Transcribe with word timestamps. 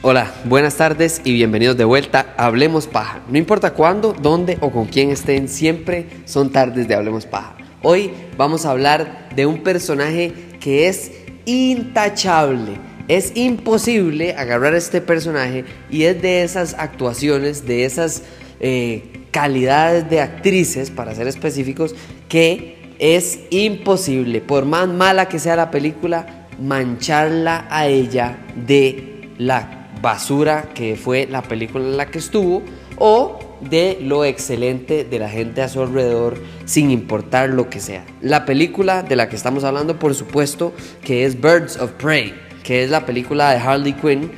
Hola, 0.00 0.32
buenas 0.44 0.76
tardes 0.76 1.20
y 1.24 1.34
bienvenidos 1.34 1.76
de 1.76 1.84
vuelta 1.84 2.34
a 2.38 2.46
Hablemos 2.46 2.86
Paja. 2.86 3.20
No 3.28 3.36
importa 3.36 3.74
cuándo, 3.74 4.14
dónde 4.14 4.56
o 4.62 4.70
con 4.70 4.86
quién 4.86 5.10
estén, 5.10 5.48
siempre 5.48 6.06
son 6.24 6.50
tardes 6.50 6.88
de 6.88 6.94
Hablemos 6.94 7.26
Paja. 7.26 7.56
Hoy 7.82 8.10
vamos 8.38 8.64
a 8.64 8.70
hablar 8.70 9.28
de 9.36 9.44
un 9.44 9.62
personaje 9.62 10.32
que 10.60 10.88
es 10.88 11.12
intachable. 11.44 12.78
Es 13.08 13.36
imposible 13.36 14.34
agarrar 14.34 14.72
a 14.72 14.78
este 14.78 15.02
personaje 15.02 15.66
y 15.90 16.04
es 16.04 16.22
de 16.22 16.42
esas 16.42 16.74
actuaciones, 16.74 17.66
de 17.66 17.84
esas 17.84 18.22
eh, 18.60 19.17
calidades 19.30 20.08
de 20.08 20.20
actrices, 20.20 20.90
para 20.90 21.14
ser 21.14 21.26
específicos, 21.28 21.94
que 22.28 22.78
es 22.98 23.40
imposible, 23.50 24.40
por 24.40 24.64
más 24.64 24.88
mala 24.88 25.28
que 25.28 25.38
sea 25.38 25.56
la 25.56 25.70
película, 25.70 26.46
mancharla 26.60 27.66
a 27.70 27.86
ella 27.86 28.38
de 28.66 29.30
la 29.38 29.88
basura 30.02 30.70
que 30.74 30.96
fue 30.96 31.26
la 31.30 31.42
película 31.42 31.84
en 31.84 31.96
la 31.96 32.06
que 32.06 32.18
estuvo 32.18 32.62
o 32.96 33.38
de 33.60 33.98
lo 34.00 34.24
excelente 34.24 35.04
de 35.04 35.18
la 35.18 35.28
gente 35.28 35.62
a 35.62 35.68
su 35.68 35.82
alrededor 35.82 36.40
sin 36.64 36.90
importar 36.90 37.50
lo 37.50 37.68
que 37.70 37.80
sea. 37.80 38.04
La 38.20 38.44
película 38.44 39.02
de 39.02 39.16
la 39.16 39.28
que 39.28 39.36
estamos 39.36 39.64
hablando, 39.64 39.98
por 39.98 40.14
supuesto, 40.14 40.72
que 41.04 41.24
es 41.24 41.40
Birds 41.40 41.76
of 41.78 41.92
Prey, 41.92 42.34
que 42.62 42.84
es 42.84 42.90
la 42.90 43.06
película 43.06 43.50
de 43.50 43.58
Harley 43.58 43.92
Quinn 43.94 44.30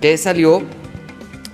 que 0.00 0.16
salió 0.18 0.62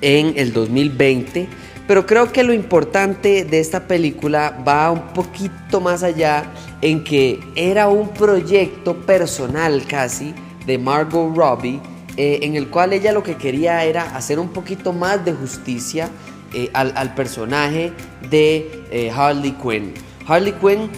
en 0.01 0.33
el 0.37 0.53
2020. 0.53 1.49
Pero 1.89 2.05
creo 2.05 2.31
que 2.31 2.45
lo 2.45 2.53
importante 2.53 3.47
de 3.47 3.61
esta 3.61 3.89
película 3.89 4.63
va 4.67 4.91
un 4.91 5.15
poquito 5.15 5.81
más 5.81 6.03
allá 6.03 6.45
en 6.83 7.03
que 7.03 7.41
era 7.57 7.89
un 7.89 8.11
proyecto 8.11 8.95
personal 8.95 9.83
casi 9.89 10.35
de 10.67 10.77
Margot 10.77 11.35
Robbie 11.35 11.81
eh, 12.19 12.41
en 12.43 12.57
el 12.57 12.69
cual 12.69 12.93
ella 12.93 13.13
lo 13.13 13.23
que 13.23 13.37
quería 13.37 13.85
era 13.85 14.15
hacer 14.15 14.39
un 14.39 14.51
poquito 14.51 14.93
más 14.93 15.25
de 15.25 15.33
justicia 15.33 16.11
eh, 16.53 16.69
al, 16.75 17.15
personaje 17.15 17.91
de 18.29 18.85
eh, 18.91 19.11
Harley 19.11 19.53
Quinn. 19.53 19.95
Harley 20.27 20.53
Quinn, 20.61 20.91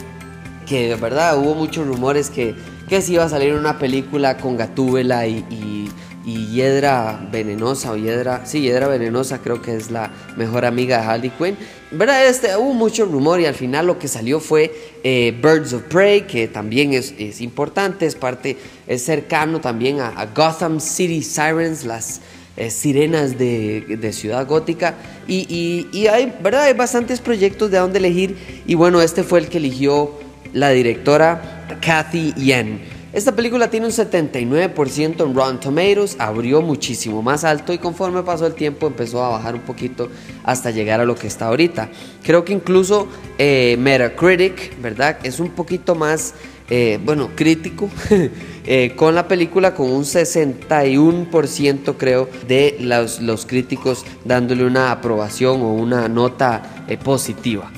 que 0.67 0.89
de 0.89 0.97
verdad 0.97 1.39
hubo 1.39 1.55
muchos 1.55 1.87
rumores 1.87 2.31
que, 2.31 2.57
que 2.89 3.01
se 3.01 3.13
iba 3.13 3.23
a 3.23 3.29
salir 3.29 3.55
una 3.55 3.79
película 3.79 4.39
con 4.39 4.57
Gatúbela 4.57 5.25
y 5.29 5.89
y 6.25 6.47
Hiedra 6.49 7.29
Venenosa 7.33 7.93
o 7.93 7.97
Hiedra, 7.97 8.45
sí, 8.45 8.61
Hiedra 8.61 8.89
Venenosa 8.89 9.39
creo 9.39 9.63
que 9.63 9.75
es 9.75 9.91
la 9.91 10.11
mejor 10.37 10.65
amiga 10.65 11.01
de 11.01 11.05
Harley 11.07 11.31
Quinn. 11.31 11.57
¿Verdad? 11.93 12.27
Este, 12.27 12.57
hubo 12.57 12.73
mucho 12.73 13.05
rumor 13.05 13.41
y 13.41 13.47
al 13.47 13.55
final 13.55 13.87
lo 13.87 13.99
que 13.99 14.07
salió 14.07 14.39
fue 14.39 14.73
eh, 15.03 15.37
Birds 15.43 15.73
of 15.73 15.83
Prey, 15.85 16.23
que 16.23 16.47
también 16.47 16.93
es, 16.93 17.15
es, 17.19 17.41
importante, 17.41 18.07
es 18.07 18.15
parte, 18.15 18.57
es 18.87 19.03
cercano 19.03 19.61
también 19.61 20.01
a, 20.01 20.27
Gotham 20.27 20.79
City 20.79 21.23
Sirens, 21.23 21.85
las 21.85 22.21
eh, 22.57 22.71
sirenas 22.71 23.39
de, 23.39 23.97
de, 23.99 24.13
Ciudad 24.13 24.47
Gótica. 24.47 24.95
Y, 25.27 25.47
y, 25.49 25.89
y, 25.99 26.07
hay, 26.07 26.33
¿verdad? 26.41 26.65
hay 26.65 26.75
bastantes 26.75 27.21
proyectos 27.21 27.71
de 27.71 27.79
dónde 27.79 27.99
elegir 27.99 28.37
y 28.67 28.75
bueno, 28.75 29.01
este 29.01 29.25
fue 29.25 29.41
el 29.41 29.49
que 29.49 29.59
eligió 29.59 30.13
la 30.53 30.71
directora 30.71 31.67
Kathy 31.81 32.35
Yen. 32.35 33.00
Esta 33.13 33.35
película 33.35 33.69
tiene 33.69 33.87
un 33.87 33.93
79% 33.93 35.25
en 35.25 35.35
Rotten 35.35 35.59
Tomatoes, 35.59 36.15
abrió 36.21 36.63
muchísimo 36.63 37.23
más 37.23 37.43
alto 37.43 37.73
y 37.73 37.79
conforme 37.79 38.23
pasó 38.23 38.47
el 38.47 38.55
tiempo 38.55 38.87
empezó 38.87 39.25
a 39.25 39.31
bajar 39.31 39.57
un 39.57 39.63
poquito 39.63 40.09
hasta 40.45 40.71
llegar 40.71 41.01
a 41.01 41.05
lo 41.05 41.17
que 41.17 41.27
está 41.27 41.49
ahorita. 41.49 41.89
Creo 42.23 42.45
que 42.45 42.53
incluso 42.53 43.09
eh, 43.37 43.77
Metacritic, 43.81 44.81
¿verdad? 44.81 45.19
Es 45.25 45.41
un 45.41 45.51
poquito 45.51 45.97
más, 45.97 46.35
eh, 46.69 47.01
bueno, 47.05 47.31
crítico 47.35 47.91
eh, 48.65 48.93
con 48.95 49.17
la 49.17 49.27
película, 49.27 49.75
con 49.75 49.91
un 49.91 50.05
61% 50.05 51.97
creo 51.99 52.29
de 52.47 52.77
los, 52.79 53.21
los, 53.21 53.45
críticos 53.45 54.05
dándole 54.25 54.65
una 54.65 54.93
aprobación 54.93 55.63
o 55.63 55.73
una 55.73 56.07
nota 56.07 56.85
positiva. 57.03 57.73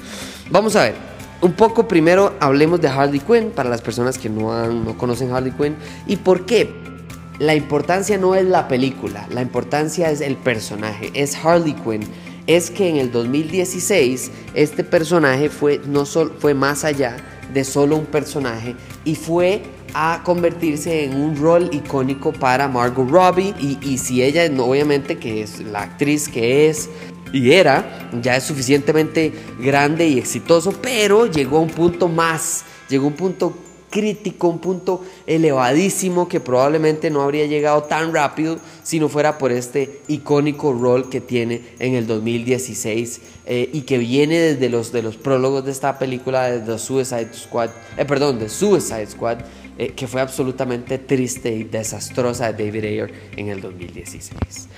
Vamos 0.50 0.76
a 0.76 0.82
ver 0.82 1.12
un 1.42 1.53
poco 1.53 1.88
primero 1.88 2.34
hablemos 2.41 2.80
de 2.80 2.88
Harley 2.88 3.20
Quinn 3.20 3.50
para 3.50 3.69
las 3.69 3.82
personas 3.82 4.16
que 4.16 4.28
no, 4.28 4.66
no 4.72 4.97
conocen 4.97 5.32
Harley 5.32 5.53
Quinn 5.53 5.76
y 6.06 6.16
por 6.16 6.47
qué. 6.47 6.80
La 7.38 7.56
importancia 7.56 8.19
no 8.19 8.36
es 8.36 8.44
la 8.44 8.69
película, 8.69 9.26
la 9.30 9.42
importancia 9.42 10.10
es 10.10 10.20
el 10.20 10.36
personaje, 10.36 11.10
es 11.14 11.34
Harley 11.34 11.75
Quinn. 11.75 12.03
Es 12.47 12.70
que 12.70 12.88
en 12.88 12.97
el 12.97 13.10
2016 13.10 14.30
este 14.54 14.84
personaje 14.84 15.48
fue, 15.48 15.80
no 15.86 16.04
fue 16.04 16.54
más 16.54 16.84
allá 16.84 17.16
de 17.53 17.64
solo 17.64 17.97
un 17.97 18.06
personaje 18.06 18.76
y 19.04 19.16
fue 19.16 19.62
a 19.94 20.22
convertirse 20.24 21.04
en 21.04 21.16
un 21.16 21.36
rol 21.36 21.69
icónico 21.72 22.32
para 22.32 22.69
Margot 22.69 23.09
Robbie 23.09 23.54
y, 23.60 23.78
y 23.82 23.98
si 23.98 24.22
ella 24.22 24.48
obviamente 24.62 25.19
que 25.19 25.42
es 25.42 25.60
la 25.60 25.82
actriz 25.82 26.28
que 26.28 26.69
es 26.69 26.88
y 27.32 27.53
era, 27.53 28.10
ya 28.20 28.37
es 28.37 28.44
suficientemente 28.44 29.32
grande 29.60 30.06
y 30.06 30.19
exitoso, 30.19 30.72
pero 30.81 31.26
llegó 31.26 31.59
a 31.59 31.60
un 31.60 31.70
punto 31.70 32.09
más, 32.09 32.65
llegó 32.88 33.06
a 33.06 33.09
un 33.09 33.16
punto 33.16 33.54
crítico, 33.93 34.48
un 34.48 34.59
punto 34.59 35.04
elevadísimo 35.26 36.26
que 36.26 36.41
probablemente 36.41 37.10
no 37.10 37.21
habría 37.21 37.47
llegado 37.47 37.82
tan 37.82 38.12
rápido 38.12 38.59
si 38.82 38.98
no 38.98 39.09
fuera 39.10 39.37
por 39.37 39.53
este 39.53 40.00
icónico 40.09 40.72
rol 40.72 41.10
que 41.10 41.21
tiene 41.21 41.60
en 41.78 41.94
el 41.94 42.06
2016 42.06 43.21
eh, 43.44 43.69
y 43.71 43.82
que 43.82 43.98
viene 43.98 44.38
desde 44.38 44.71
los, 44.71 44.92
de 44.92 45.03
los 45.03 45.16
prólogos 45.16 45.66
de 45.66 45.72
esta 45.72 45.98
película 45.98 46.50
de 46.50 46.60
The 46.60 46.78
Suicide 46.78 47.34
Squad, 47.34 47.71
eh, 47.98 48.04
perdón, 48.06 48.38
de 48.38 48.48
Suicide 48.48 49.06
Squad, 49.06 49.38
eh, 49.76 49.88
que 49.94 50.06
fue 50.06 50.22
absolutamente 50.22 50.98
triste 50.98 51.53
y 51.53 51.65
desastrosa 51.65 52.53
de 52.53 52.65
David 52.65 52.84
Ayer 52.84 53.12
en 53.37 53.48
el 53.48 53.60
2016. 53.60 54.69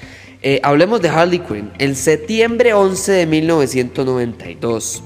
Eh, 0.46 0.60
hablemos 0.62 1.00
de 1.00 1.08
Harley 1.08 1.38
Quinn. 1.38 1.72
El 1.78 1.96
septiembre 1.96 2.74
11 2.74 3.12
de 3.12 3.26
1992, 3.26 5.02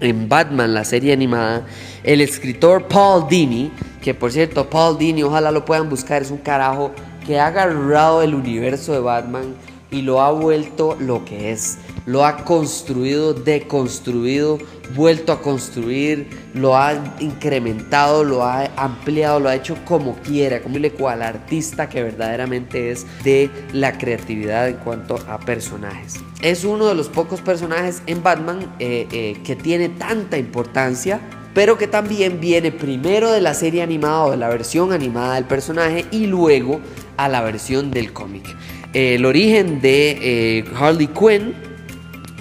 en 0.00 0.28
Batman, 0.28 0.74
la 0.74 0.84
serie 0.84 1.14
animada, 1.14 1.66
el 2.04 2.20
escritor 2.20 2.86
Paul 2.86 3.26
Dini, 3.26 3.72
que 4.02 4.12
por 4.12 4.30
cierto, 4.30 4.68
Paul 4.68 4.98
Dini, 4.98 5.22
ojalá 5.22 5.50
lo 5.50 5.64
puedan 5.64 5.88
buscar, 5.88 6.20
es 6.20 6.30
un 6.30 6.36
carajo 6.36 6.92
que 7.26 7.40
ha 7.40 7.46
agarrado 7.46 8.20
el 8.20 8.34
universo 8.34 8.92
de 8.92 9.00
Batman 9.00 9.54
y 9.90 10.02
lo 10.02 10.20
ha 10.20 10.30
vuelto 10.30 10.94
lo 11.00 11.24
que 11.24 11.52
es. 11.52 11.78
Lo 12.10 12.26
ha 12.26 12.38
construido, 12.38 13.34
deconstruido, 13.34 14.58
vuelto 14.96 15.30
a 15.30 15.40
construir, 15.40 16.28
lo 16.54 16.76
ha 16.76 16.92
incrementado, 17.20 18.24
lo 18.24 18.42
ha 18.42 18.64
ampliado, 18.74 19.38
lo 19.38 19.48
ha 19.48 19.54
hecho 19.54 19.76
como 19.84 20.16
quiera, 20.16 20.60
como 20.60 20.78
le 20.78 20.90
cual 20.90 21.22
artista 21.22 21.88
que 21.88 22.02
verdaderamente 22.02 22.90
es 22.90 23.06
de 23.22 23.48
la 23.72 23.96
creatividad 23.96 24.68
en 24.68 24.78
cuanto 24.78 25.20
a 25.28 25.38
personajes. 25.38 26.16
Es 26.42 26.64
uno 26.64 26.86
de 26.86 26.96
los 26.96 27.08
pocos 27.08 27.40
personajes 27.42 28.02
en 28.06 28.24
Batman 28.24 28.74
eh, 28.80 29.06
eh, 29.12 29.36
que 29.44 29.54
tiene 29.54 29.88
tanta 29.88 30.36
importancia 30.36 31.20
pero 31.52 31.76
que 31.76 31.88
también 31.88 32.40
viene 32.40 32.70
primero 32.70 33.32
de 33.32 33.40
la 33.40 33.54
serie 33.54 33.82
animada 33.82 34.24
o 34.24 34.30
de 34.32 34.36
la 34.36 34.48
versión 34.48 34.92
animada 34.92 35.34
del 35.34 35.44
personaje 35.44 36.06
y 36.12 36.26
luego 36.26 36.80
a 37.16 37.28
la 37.28 37.40
versión 37.42 37.90
del 37.90 38.12
cómic 38.12 38.44
el 38.92 39.24
origen 39.24 39.80
de 39.80 40.18
eh, 40.58 40.64
Harley 40.76 41.08
Quinn 41.08 41.69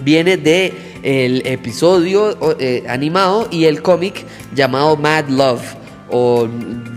viene 0.03 0.37
de 0.37 0.73
el 1.03 1.45
episodio 1.45 2.37
eh, 2.59 2.83
animado 2.87 3.47
y 3.51 3.65
el 3.65 3.81
cómic 3.81 4.25
llamado 4.53 4.97
Mad 4.97 5.29
Love 5.29 5.63
o 6.11 6.47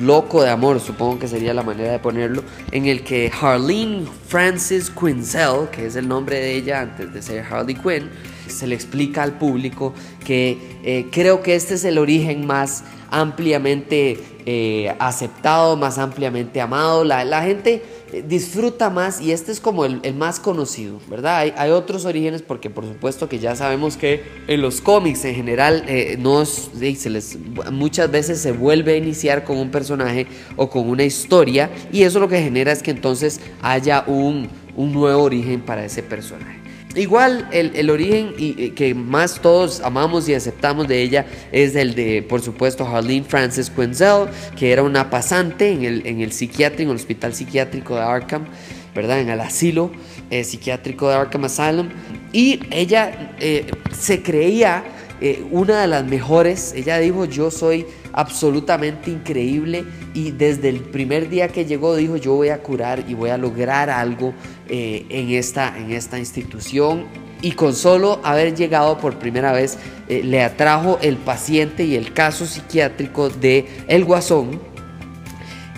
Loco 0.00 0.42
de 0.42 0.50
Amor, 0.50 0.80
supongo 0.80 1.18
que 1.18 1.28
sería 1.28 1.52
la 1.52 1.62
manera 1.62 1.92
de 1.92 1.98
ponerlo, 1.98 2.42
en 2.70 2.86
el 2.86 3.02
que 3.02 3.30
Harleen 3.40 4.08
Francis 4.26 4.90
Quinzel, 4.90 5.68
que 5.70 5.86
es 5.86 5.96
el 5.96 6.08
nombre 6.08 6.36
de 6.36 6.56
ella 6.56 6.80
antes 6.80 7.12
de 7.12 7.20
ser 7.20 7.44
Harley 7.44 7.74
Quinn, 7.74 8.08
se 8.48 8.66
le 8.66 8.74
explica 8.74 9.22
al 9.22 9.38
público 9.38 9.92
que 10.24 10.58
eh, 10.82 11.08
creo 11.12 11.42
que 11.42 11.54
este 11.54 11.74
es 11.74 11.84
el 11.84 11.98
origen 11.98 12.46
más 12.46 12.84
ampliamente 13.10 14.18
aceptado, 14.98 15.76
más 15.76 15.98
ampliamente 15.98 16.60
amado. 16.60 17.04
La 17.04 17.42
gente 17.42 17.82
disfruta 18.20 18.90
más 18.90 19.20
y 19.20 19.32
este 19.32 19.52
es 19.52 19.60
como 19.60 19.84
el, 19.84 20.14
más 20.14 20.38
conocido, 20.38 21.00
¿verdad? 21.08 21.52
Hay, 21.56 21.70
otros 21.70 22.04
orígenes 22.04 22.42
porque 22.42 22.68
por 22.68 22.84
supuesto 22.84 23.28
que 23.28 23.38
ya 23.38 23.56
sabemos 23.56 23.96
que 23.96 24.22
en 24.46 24.60
los 24.60 24.80
cómics 24.82 25.24
en 25.24 25.34
general 25.34 25.84
eh, 25.88 26.16
no 26.18 26.44
se 26.44 27.08
les, 27.08 27.38
muchas 27.70 28.10
veces 28.10 28.40
se 28.40 28.52
vuelve 28.52 28.94
a 28.94 28.96
iniciar 28.96 29.44
con 29.44 29.56
un 29.56 29.70
personaje 29.70 30.26
o 30.56 30.68
con 30.68 30.88
una 30.88 31.04
historia 31.04 31.70
y 31.90 32.02
eso 32.02 32.20
lo 32.20 32.28
que 32.28 32.42
genera 32.42 32.72
es 32.72 32.82
que 32.82 32.90
entonces 32.90 33.40
haya 33.62 34.04
un, 34.06 34.48
un 34.76 34.92
nuevo 34.92 35.22
origen 35.22 35.62
para 35.62 35.84
ese 35.84 36.02
personaje. 36.02 36.61
Igual 36.94 37.48
el, 37.52 37.88
origen 37.90 38.34
y, 38.36 38.70
que 38.70 38.94
más 38.94 39.40
todos 39.40 39.80
amamos 39.80 40.28
y 40.28 40.34
aceptamos 40.34 40.88
de 40.88 41.02
ella 41.02 41.26
es 41.50 41.74
el 41.74 41.94
de, 41.94 42.22
por 42.22 42.42
supuesto, 42.42 42.86
Harleen 42.86 43.24
Frances 43.24 43.70
Quenzel, 43.70 44.26
que 44.56 44.72
era 44.72 44.82
una 44.82 45.08
pasante 45.08 45.70
en 45.70 45.84
el, 45.84 46.06
en 46.06 46.20
el 46.20 46.32
psiquiátrico, 46.32 46.82
en 46.82 46.90
el 46.90 46.96
hospital 46.96 47.34
psiquiátrico 47.34 47.94
de 47.94 48.02
Arkham, 48.02 48.44
¿verdad? 48.94 49.20
En 49.20 49.30
el 49.30 49.40
asilo 49.40 49.90
eh, 50.30 50.44
psiquiátrico 50.44 51.08
de 51.08 51.14
Arkham 51.14 51.44
Asylum. 51.44 51.88
Y 52.32 52.60
ella 52.70 53.34
eh, 53.40 53.66
se 53.98 54.22
creía 54.22 54.84
eh, 55.20 55.44
una 55.50 55.80
de 55.80 55.86
las 55.86 56.04
mejores. 56.04 56.74
Ella 56.74 56.98
dijo, 56.98 57.24
yo 57.24 57.50
soy 57.50 57.86
absolutamente 58.12 59.10
increíble 59.10 59.84
y 60.14 60.30
desde 60.32 60.68
el 60.68 60.80
primer 60.80 61.28
día 61.28 61.48
que 61.48 61.64
llegó 61.64 61.96
dijo, 61.96 62.16
yo 62.16 62.34
voy 62.34 62.50
a 62.50 62.62
curar 62.62 63.04
y 63.08 63.14
voy 63.14 63.30
a 63.30 63.38
lograr 63.38 63.90
algo 63.90 64.34
eh, 64.68 65.06
en, 65.08 65.30
esta, 65.30 65.76
en 65.78 65.92
esta 65.92 66.18
institución. 66.18 67.04
Y 67.40 67.52
con 67.52 67.74
solo 67.74 68.20
haber 68.22 68.54
llegado 68.54 68.98
por 68.98 69.18
primera 69.18 69.52
vez, 69.52 69.76
eh, 70.08 70.22
le 70.22 70.42
atrajo 70.42 70.98
el 71.02 71.16
paciente 71.16 71.84
y 71.84 71.96
el 71.96 72.12
caso 72.12 72.46
psiquiátrico 72.46 73.30
de 73.30 73.66
El 73.88 74.04
Guasón, 74.04 74.60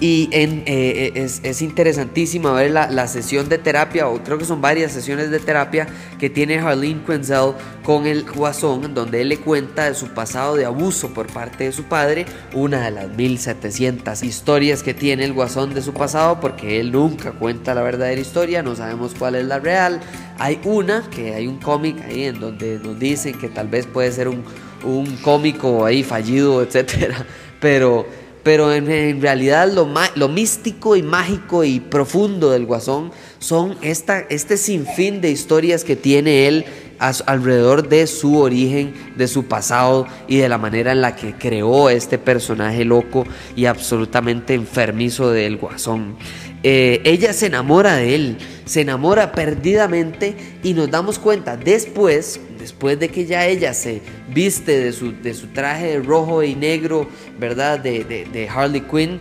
y 0.01 0.29
en, 0.33 0.65
eh, 0.67 1.13
es, 1.15 1.41
es, 1.45 1.63
interesantísima 1.63 2.53
ver 2.53 2.73
la, 2.73 3.07
sesión 3.07 3.49
de 3.49 3.59
terapia, 3.59 4.09
o 4.09 4.23
creo 4.23 4.39
que 4.39 4.45
son 4.45 4.61
varias 4.61 4.91
sesiones 4.91 5.31
de 5.31 5.39
terapia 5.39 5.87
que 6.19 6.29
tiene 6.29 6.59
Harleen 6.59 7.05
Quenzel 7.05 7.53
con 7.85 8.07
el 8.07 8.25
guasón, 8.25 8.93
donde 8.93 9.21
él 9.21 9.29
le 9.29 9.39
cuenta 9.39 9.85
de 9.85 9.95
su 9.95 10.09
pasado 10.09 10.57
de 10.57 10.65
abuso 10.65 11.15
por 11.15 11.29
parte 11.29 11.65
de 11.65 11.73
su 11.73 11.85
padre, 11.85 12.27
una 12.55 12.85
de 12.87 12.91
las 12.91 13.09
1700 13.09 14.25
historias 14.25 14.83
que 14.83 14.95
tiene 14.95 15.25
el 15.25 15.33
guasón 15.33 15.75
de 15.75 15.83
su 15.83 15.95
pasado, 15.95 16.41
porque 16.41 16.81
él 16.81 16.91
nunca 16.91 17.31
cuenta 17.31 17.73
la 17.73 17.83
verdadera 17.83 18.21
historia, 18.21 18.65
no 18.65 18.75
sabemos 18.75 19.15
cuál 19.17 19.37
es 19.37 19.45
la 19.45 19.61
real. 19.61 20.01
Hay 20.39 20.59
una, 20.65 21.09
que 21.09 21.35
hay 21.35 21.47
un 21.47 21.59
cómic 21.59 22.03
ahí 22.05 22.25
en 22.25 22.41
donde 22.41 22.81
nos 22.83 22.99
dicen 22.99 23.39
que 23.39 23.49
tal 23.49 23.69
vez 23.69 23.87
puede 23.87 24.11
ser 24.11 24.29
un 24.29 25.17
cómico 25.23 25.85
ahí 25.85 26.03
fallido, 26.03 26.63
etcétera, 26.63 27.25
pero 27.61 28.24
pero 28.45 28.73
en, 28.73 29.21
realidad 29.21 29.73
lo, 29.73 29.91
lo, 30.15 30.29
místico 30.29 30.95
y 30.95 31.03
mágico 31.03 31.65
y 31.65 31.81
profundo 31.81 32.51
del 32.51 32.67
Guasón 32.67 33.11
son 33.39 33.77
esta, 33.81 34.21
este 34.21 34.59
sinfín 34.59 35.23
de 35.23 35.31
historias 35.31 35.83
que 35.83 35.97
tiene 35.97 36.47
él 36.47 36.67
alrededor 36.99 37.89
de 37.89 38.07
su 38.07 38.39
origen, 38.39 38.95
de 39.17 39.29
su 39.29 39.47
pasado 39.47 40.07
y 40.29 40.39
de 40.39 40.49
la 40.49 40.59
manera 40.59 40.93
en 40.93 41.01
la 41.01 41.17
que 41.17 41.35
creó 41.35 41.91
este 41.91 42.19
personaje 42.19 42.85
loco 42.85 43.25
y 43.57 43.67
absolutamente 43.67 44.55
enfermizo 44.55 45.31
del 45.31 45.57
Guasón. 45.57 46.17
Eh, 46.67 47.03
ella 47.05 47.35
se 47.35 47.47
enamora 47.47 47.97
de 47.97 48.15
él, 48.15 48.39
se 48.65 48.81
enamora 48.81 49.33
perdidamente 49.33 50.35
y 50.63 50.73
nos 50.73 50.91
damos 50.91 51.19
cuenta 51.19 51.59
después, 51.59 52.41
después 52.59 52.99
de 52.99 53.11
que 53.11 53.27
ya 53.27 53.47
ella 53.47 53.75
se 53.75 54.01
viste 54.31 54.79
de 54.79 54.93
su, 54.93 55.13
de 55.13 55.35
su 55.35 55.49
traje 55.49 55.99
rojo 55.99 56.43
y 56.43 56.55
negro, 56.55 57.07
¿verdad? 57.39 57.81
De, 57.81 58.05
de, 58.05 58.49
Harley 58.49 58.81
Quinn 58.81 59.21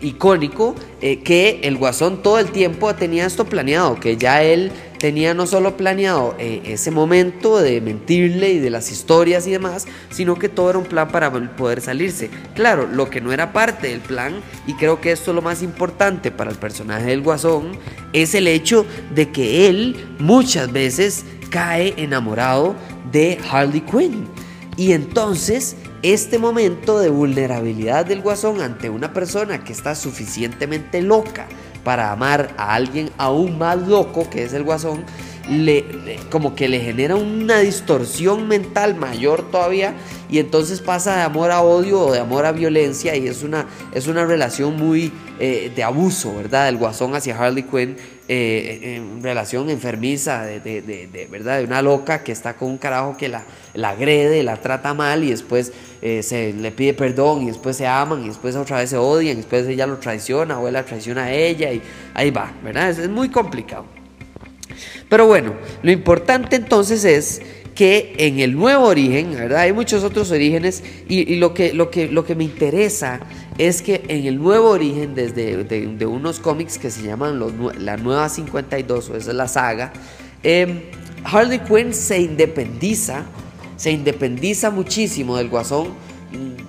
icónico, 0.00 0.76
eh, 1.00 1.18
que 1.18 1.58
el 1.64 1.78
guasón 1.78 2.22
todo 2.22 2.38
el 2.38 2.52
tiempo 2.52 2.94
tenía 2.94 3.26
esto 3.26 3.44
planeado, 3.44 3.98
que 3.98 4.16
ya 4.16 4.44
él 4.44 4.70
tenía 4.98 5.34
no 5.34 5.46
solo 5.46 5.76
planeado 5.76 6.34
eh, 6.38 6.62
ese 6.64 6.90
momento 6.90 7.58
de 7.58 7.80
mentirle 7.80 8.52
y 8.52 8.58
de 8.58 8.70
las 8.70 8.90
historias 8.90 9.46
y 9.46 9.50
demás, 9.50 9.86
sino 10.10 10.38
que 10.38 10.48
todo 10.48 10.70
era 10.70 10.78
un 10.78 10.86
plan 10.86 11.08
para 11.08 11.30
poder 11.56 11.80
salirse. 11.80 12.30
Claro, 12.54 12.86
lo 12.86 13.10
que 13.10 13.20
no 13.20 13.32
era 13.32 13.52
parte 13.52 13.88
del 13.88 14.00
plan, 14.00 14.40
y 14.66 14.74
creo 14.74 15.00
que 15.00 15.12
esto 15.12 15.30
es 15.30 15.34
lo 15.34 15.42
más 15.42 15.62
importante 15.62 16.30
para 16.30 16.50
el 16.50 16.56
personaje 16.56 17.06
del 17.06 17.22
guasón, 17.22 17.72
es 18.12 18.34
el 18.34 18.46
hecho 18.46 18.86
de 19.14 19.30
que 19.30 19.68
él 19.68 19.96
muchas 20.18 20.72
veces 20.72 21.24
cae 21.50 21.94
enamorado 21.96 22.74
de 23.12 23.38
Harley 23.50 23.80
Quinn. 23.80 24.26
Y 24.76 24.92
entonces 24.92 25.76
este 26.02 26.38
momento 26.38 26.98
de 26.98 27.08
vulnerabilidad 27.08 28.04
del 28.04 28.20
guasón 28.20 28.60
ante 28.60 28.90
una 28.90 29.14
persona 29.14 29.64
que 29.64 29.72
está 29.72 29.94
suficientemente 29.94 31.00
loca 31.00 31.46
para 31.84 32.10
amar 32.10 32.54
a 32.56 32.74
alguien 32.74 33.10
aún 33.18 33.58
más 33.58 33.76
loco 33.86 34.28
que 34.30 34.44
es 34.44 34.52
el 34.54 34.64
guasón, 34.64 35.04
le, 35.48 35.84
como 36.30 36.54
que 36.54 36.68
le 36.68 36.80
genera 36.80 37.16
una 37.16 37.58
distorsión 37.58 38.48
mental 38.48 38.94
mayor 38.94 39.50
todavía 39.50 39.94
y 40.30 40.38
entonces 40.38 40.80
pasa 40.80 41.16
de 41.16 41.22
amor 41.22 41.50
a 41.50 41.62
odio 41.62 42.00
o 42.00 42.12
de 42.12 42.18
amor 42.18 42.46
a 42.46 42.52
violencia 42.52 43.14
y 43.16 43.28
es 43.28 43.42
una, 43.42 43.66
es 43.92 44.06
una 44.06 44.24
relación 44.24 44.76
muy 44.76 45.12
eh, 45.38 45.72
de 45.74 45.82
abuso, 45.82 46.34
¿verdad? 46.34 46.68
El 46.68 46.76
guasón 46.76 47.14
hacia 47.14 47.38
Harley 47.38 47.64
Quinn 47.64 47.96
eh, 48.26 48.96
en 48.96 49.22
relación 49.22 49.68
enfermiza 49.68 50.44
de, 50.44 50.60
de, 50.60 51.28
¿verdad? 51.30 51.58
de 51.58 51.64
una 51.64 51.82
loca 51.82 52.24
que 52.24 52.32
está 52.32 52.54
con 52.56 52.70
un 52.70 52.78
carajo 52.78 53.16
que 53.16 53.28
la, 53.28 53.44
la 53.74 53.90
agrede, 53.90 54.42
la 54.42 54.56
trata 54.56 54.94
mal 54.94 55.24
y 55.24 55.30
después 55.30 55.72
eh, 56.00 56.22
se 56.22 56.52
le 56.52 56.70
pide 56.70 56.94
perdón 56.94 57.42
y 57.42 57.46
después 57.46 57.76
se 57.76 57.86
aman 57.86 58.24
y 58.24 58.28
después 58.28 58.56
otra 58.56 58.78
vez 58.78 58.90
se 58.90 58.96
odian 58.96 59.34
y 59.34 59.36
después 59.36 59.66
ella 59.66 59.86
lo 59.86 59.98
traiciona 59.98 60.58
o 60.58 60.68
él 60.68 60.74
la 60.74 60.84
traiciona 60.84 61.24
a 61.24 61.32
ella 61.32 61.72
y 61.72 61.82
ahí 62.14 62.30
va, 62.30 62.52
¿verdad? 62.62 62.90
Es, 62.90 63.08
muy 63.08 63.28
complicado. 63.28 63.86
Pero 65.08 65.26
bueno, 65.26 65.54
lo 65.82 65.90
importante 65.90 66.56
entonces 66.56 67.04
es 67.04 67.42
que 67.74 68.14
en 68.18 68.38
el 68.38 68.54
nuevo 68.54 68.86
origen, 68.86 69.32
¿verdad? 69.32 69.60
Hay 69.60 69.72
muchos 69.72 70.04
otros 70.04 70.30
orígenes 70.30 70.82
y, 71.08 71.36
lo, 71.36 71.54
que, 71.54 71.72
lo, 71.72 71.90
que, 71.90 72.08
lo 72.08 72.24
que 72.24 72.34
me 72.34 72.44
interesa 72.44 73.20
es 73.58 73.82
que 73.82 74.02
en 74.08 74.26
el 74.26 74.38
nuevo 74.38 74.70
origen, 74.70 75.14
desde 75.14 75.64
de, 75.64 76.06
unos 76.06 76.40
cómics 76.40 76.78
que 76.78 76.90
se 76.90 77.02
llaman 77.02 77.38
los, 77.38 77.52
La 77.78 77.96
Nueva 77.96 78.28
52, 78.28 79.10
o 79.10 79.16
esa 79.16 79.30
es 79.30 79.36
la 79.36 79.48
saga, 79.48 79.92
eh, 80.42 80.90
Harley 81.24 81.60
Quinn 81.60 81.92
se 81.94 82.20
independiza, 82.20 83.24
se 83.76 83.90
independiza 83.90 84.70
muchísimo 84.70 85.36
del 85.36 85.48
Guasón 85.48 85.88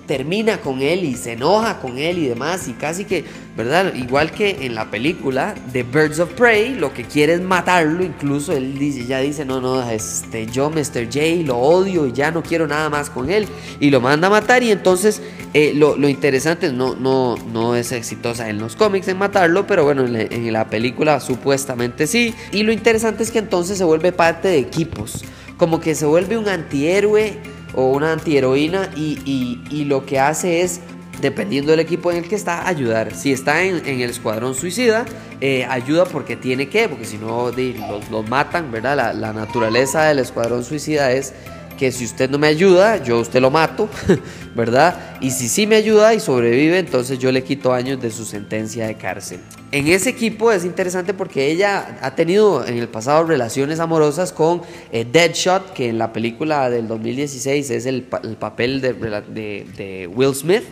termina 0.06 0.60
con 0.60 0.80
él 0.80 1.04
y 1.04 1.16
se 1.16 1.32
enoja 1.32 1.80
con 1.80 1.98
él 1.98 2.18
y 2.18 2.28
demás 2.28 2.68
y 2.68 2.72
casi 2.72 3.04
que, 3.04 3.24
¿verdad? 3.56 3.94
Igual 3.94 4.30
que 4.30 4.64
en 4.66 4.74
la 4.74 4.90
película 4.90 5.54
de 5.72 5.82
Birds 5.82 6.20
of 6.20 6.32
Prey, 6.34 6.74
lo 6.74 6.94
que 6.94 7.04
quiere 7.04 7.34
es 7.34 7.40
matarlo, 7.40 8.04
incluso 8.04 8.52
él 8.52 8.78
dice, 8.78 9.06
ya 9.06 9.18
dice, 9.18 9.44
no, 9.44 9.60
no, 9.60 9.88
este, 9.90 10.46
yo 10.46 10.70
Mr. 10.70 11.06
J 11.06 11.20
lo 11.44 11.58
odio 11.58 12.06
y 12.06 12.12
ya 12.12 12.30
no 12.30 12.42
quiero 12.42 12.66
nada 12.66 12.88
más 12.88 13.10
con 13.10 13.30
él 13.30 13.46
y 13.80 13.90
lo 13.90 14.00
manda 14.00 14.28
a 14.28 14.30
matar 14.30 14.62
y 14.62 14.70
entonces 14.70 15.20
eh, 15.54 15.72
lo, 15.74 15.96
interesante 16.08 16.72
no, 16.72 16.94
no, 16.94 17.36
no 17.52 17.74
es 17.74 17.92
exitosa 17.92 18.48
en 18.48 18.58
los 18.58 18.76
cómics 18.76 19.08
en 19.08 19.18
matarlo, 19.18 19.66
pero 19.66 19.84
bueno, 19.84 20.04
en 20.06 20.52
la 20.52 20.68
película 20.68 21.20
supuestamente 21.20 22.06
sí 22.06 22.34
y 22.52 22.62
lo 22.62 22.72
interesante 22.72 23.22
es 23.22 23.30
que 23.30 23.38
entonces 23.38 23.78
se 23.78 23.84
vuelve 23.84 24.12
parte 24.12 24.48
de 24.48 24.58
equipos, 24.58 25.24
como 25.56 25.80
que 25.80 25.94
se 25.94 26.06
vuelve 26.06 26.36
un 26.38 26.48
antihéroe 26.48 27.55
o 27.76 27.90
una 27.90 28.12
antiheroína 28.12 28.90
y, 28.96 29.60
y, 29.70 29.84
lo 29.84 30.04
que 30.04 30.18
hace 30.18 30.62
es 30.62 30.80
dependiendo 31.20 31.70
del 31.70 31.80
equipo 31.80 32.10
en 32.10 32.18
el 32.18 32.28
que 32.28 32.34
está, 32.34 32.66
ayudar. 32.66 33.14
Si 33.14 33.32
está 33.32 33.62
en, 33.62 33.86
en 33.86 34.00
el 34.00 34.10
escuadrón 34.10 34.54
suicida, 34.54 35.04
eh, 35.40 35.64
ayuda 35.68 36.06
porque 36.06 36.36
tiene 36.36 36.68
que, 36.68 36.88
porque 36.88 37.04
si 37.04 37.18
no 37.18 37.52
los, 37.52 38.10
los, 38.10 38.28
matan, 38.28 38.72
¿verdad? 38.72 38.96
La, 38.96 39.12
la, 39.12 39.32
naturaleza 39.32 40.04
del 40.04 40.18
escuadrón 40.18 40.64
suicida 40.64 41.12
es 41.12 41.34
que 41.76 41.92
si 41.92 42.04
usted 42.04 42.30
no 42.30 42.38
me 42.38 42.46
ayuda, 42.46 43.02
yo 43.02 43.20
usted 43.20 43.40
lo 43.40 43.50
mato, 43.50 43.88
¿verdad? 44.54 45.18
Y 45.20 45.30
si 45.30 45.48
sí 45.48 45.66
me 45.66 45.76
ayuda 45.76 46.14
y 46.14 46.20
sobrevive, 46.20 46.78
entonces 46.78 47.18
yo 47.18 47.30
le 47.32 47.44
quito 47.44 47.72
años 47.72 48.00
de 48.00 48.10
su 48.10 48.24
sentencia 48.24 48.86
de 48.86 48.94
cárcel. 48.94 49.40
En 49.72 49.88
ese 49.88 50.10
equipo 50.10 50.52
es 50.52 50.64
interesante 50.64 51.12
porque 51.12 51.50
ella 51.50 51.98
ha 52.00 52.14
tenido 52.14 52.66
en 52.66 52.78
el 52.78 52.88
pasado 52.88 53.24
relaciones 53.24 53.80
amorosas 53.80 54.32
con 54.32 54.62
eh, 54.92 55.04
Deadshot, 55.10 55.72
que 55.72 55.88
en 55.88 55.98
la 55.98 56.12
película 56.12 56.70
del 56.70 56.88
2016 56.88 57.70
es 57.70 57.86
el, 57.86 58.06
el 58.22 58.36
papel 58.36 58.80
de, 58.80 58.92
de, 58.94 59.66
de, 59.76 60.06
Will 60.06 60.34
Smith. 60.34 60.64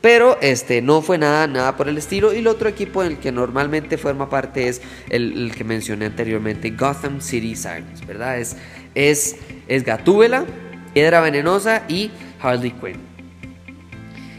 Pero 0.00 0.38
este, 0.40 0.80
no 0.80 1.02
fue 1.02 1.18
nada, 1.18 1.46
nada 1.46 1.76
por 1.76 1.88
el 1.88 1.98
estilo. 1.98 2.32
Y 2.32 2.38
el 2.38 2.46
otro 2.46 2.68
equipo 2.68 3.02
en 3.02 3.12
el 3.12 3.18
que 3.18 3.32
normalmente 3.32 3.98
forma 3.98 4.30
parte 4.30 4.68
es 4.68 4.80
el, 5.10 5.52
que 5.54 5.64
mencioné 5.64 6.06
anteriormente, 6.06 6.70
Gotham 6.70 7.20
City 7.20 7.54
Sirens, 7.54 8.06
¿verdad? 8.06 8.38
Es, 8.38 8.56
es 8.94 9.36
es 9.70 9.84
Gatúbela, 9.84 10.44
Piedra 10.92 11.20
Venenosa 11.20 11.84
y 11.88 12.10
Harley 12.42 12.72
Quinn. 12.72 12.98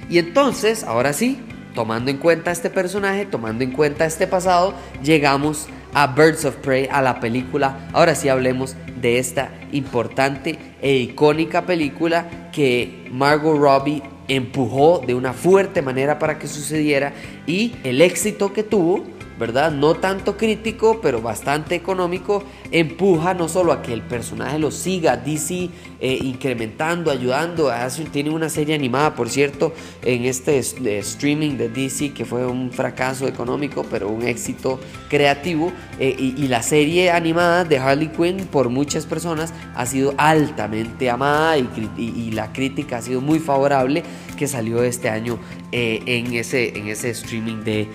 Y 0.10 0.18
entonces, 0.18 0.84
ahora 0.84 1.13
sí, 1.13 1.39
tomando 1.74 2.12
en 2.12 2.18
cuenta 2.18 2.51
este 2.51 2.70
personaje, 2.70 3.25
tomando 3.25 3.63
en 3.63 3.72
cuenta 3.72 4.06
este 4.06 4.27
pasado, 4.27 4.74
llegamos 5.01 5.68
a 5.94 6.08
Birds 6.08 6.44
of 6.44 6.58
Prey, 6.58 6.89
a 6.91 7.01
la 7.01 7.22
película. 7.22 7.88
Ahora 7.94 8.13
sí 8.13 8.27
hablemos 8.27 8.75
de 9.00 9.20
esta 9.20 9.51
importante 9.72 10.60
e 10.82 10.98
icónica 10.98 11.65
película 11.65 12.50
que 12.51 13.08
Margot 13.10 13.58
Robbie 13.58 14.03
empujó 14.35 15.03
de 15.05 15.13
una 15.13 15.33
fuerte 15.33 15.81
manera 15.81 16.17
para 16.17 16.39
que 16.39 16.47
sucediera 16.47 17.13
y 17.45 17.75
el 17.83 18.01
éxito 18.01 18.53
que 18.53 18.63
tuvo 18.63 19.03
¿verdad? 19.41 19.71
No 19.71 19.95
tanto 19.95 20.38
crítico, 20.38 21.01
pero 21.01 21.19
bastante 21.19 21.74
económico, 21.74 22.43
empuja 22.69 23.33
no 23.33 23.50
solo 23.50 23.74
a 23.74 23.81
que 23.81 23.91
el 23.91 24.03
personaje 24.03 24.60
lo 24.60 24.69
siga, 24.69 25.17
DC 25.17 25.67
eh, 26.00 26.19
incrementando, 26.21 27.10
ayudando, 27.10 27.71
hace, 27.71 28.03
tiene 28.03 28.29
una 28.29 28.50
serie 28.50 28.75
animada, 28.75 29.15
por 29.15 29.29
cierto, 29.29 29.74
en 30.03 30.25
este 30.25 30.60
streaming 30.60 31.57
de 31.57 31.69
DC 31.69 32.13
que 32.13 32.24
fue 32.24 32.45
un 32.45 32.71
fracaso 32.71 33.27
económico, 33.27 33.83
pero 33.89 34.10
un 34.10 34.21
éxito 34.21 34.79
creativo, 35.10 35.71
eh, 36.00 36.15
y, 36.19 36.48
la 36.48 36.62
serie 36.62 37.10
animada 37.10 37.63
de 37.63 37.79
Harley 37.79 38.10
Quinn 38.10 38.45
por 38.45 38.69
muchas 38.69 39.07
personas 39.07 39.55
ha 39.74 39.88
sido 39.88 40.13
altamente 40.17 41.10
amada 41.10 41.57
y, 41.57 42.31
la 42.31 42.53
crítica 42.53 42.98
ha 42.98 43.01
sido 43.01 43.21
muy 43.21 43.39
favorable 43.39 44.03
que 44.38 44.48
salió 44.48 44.83
este 44.83 45.10
año 45.10 45.39
eh, 45.71 46.01
en, 46.05 46.33
ese, 46.33 46.77
en 46.77 46.88
ese 46.88 47.10
streaming 47.10 47.63
de 47.63 47.88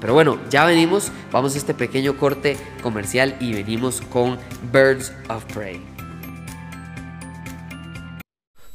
Pero 0.00 0.14
bueno, 0.14 0.38
ya 0.50 0.64
venimos, 0.64 1.10
vamos 1.32 1.54
a 1.54 1.58
este 1.58 1.74
pequeño 1.74 2.16
corte 2.16 2.56
comercial 2.82 3.36
y 3.40 3.52
venimos 3.52 4.00
con 4.00 4.38
Birds 4.72 5.12
of 5.28 5.44
Prey. 5.52 5.80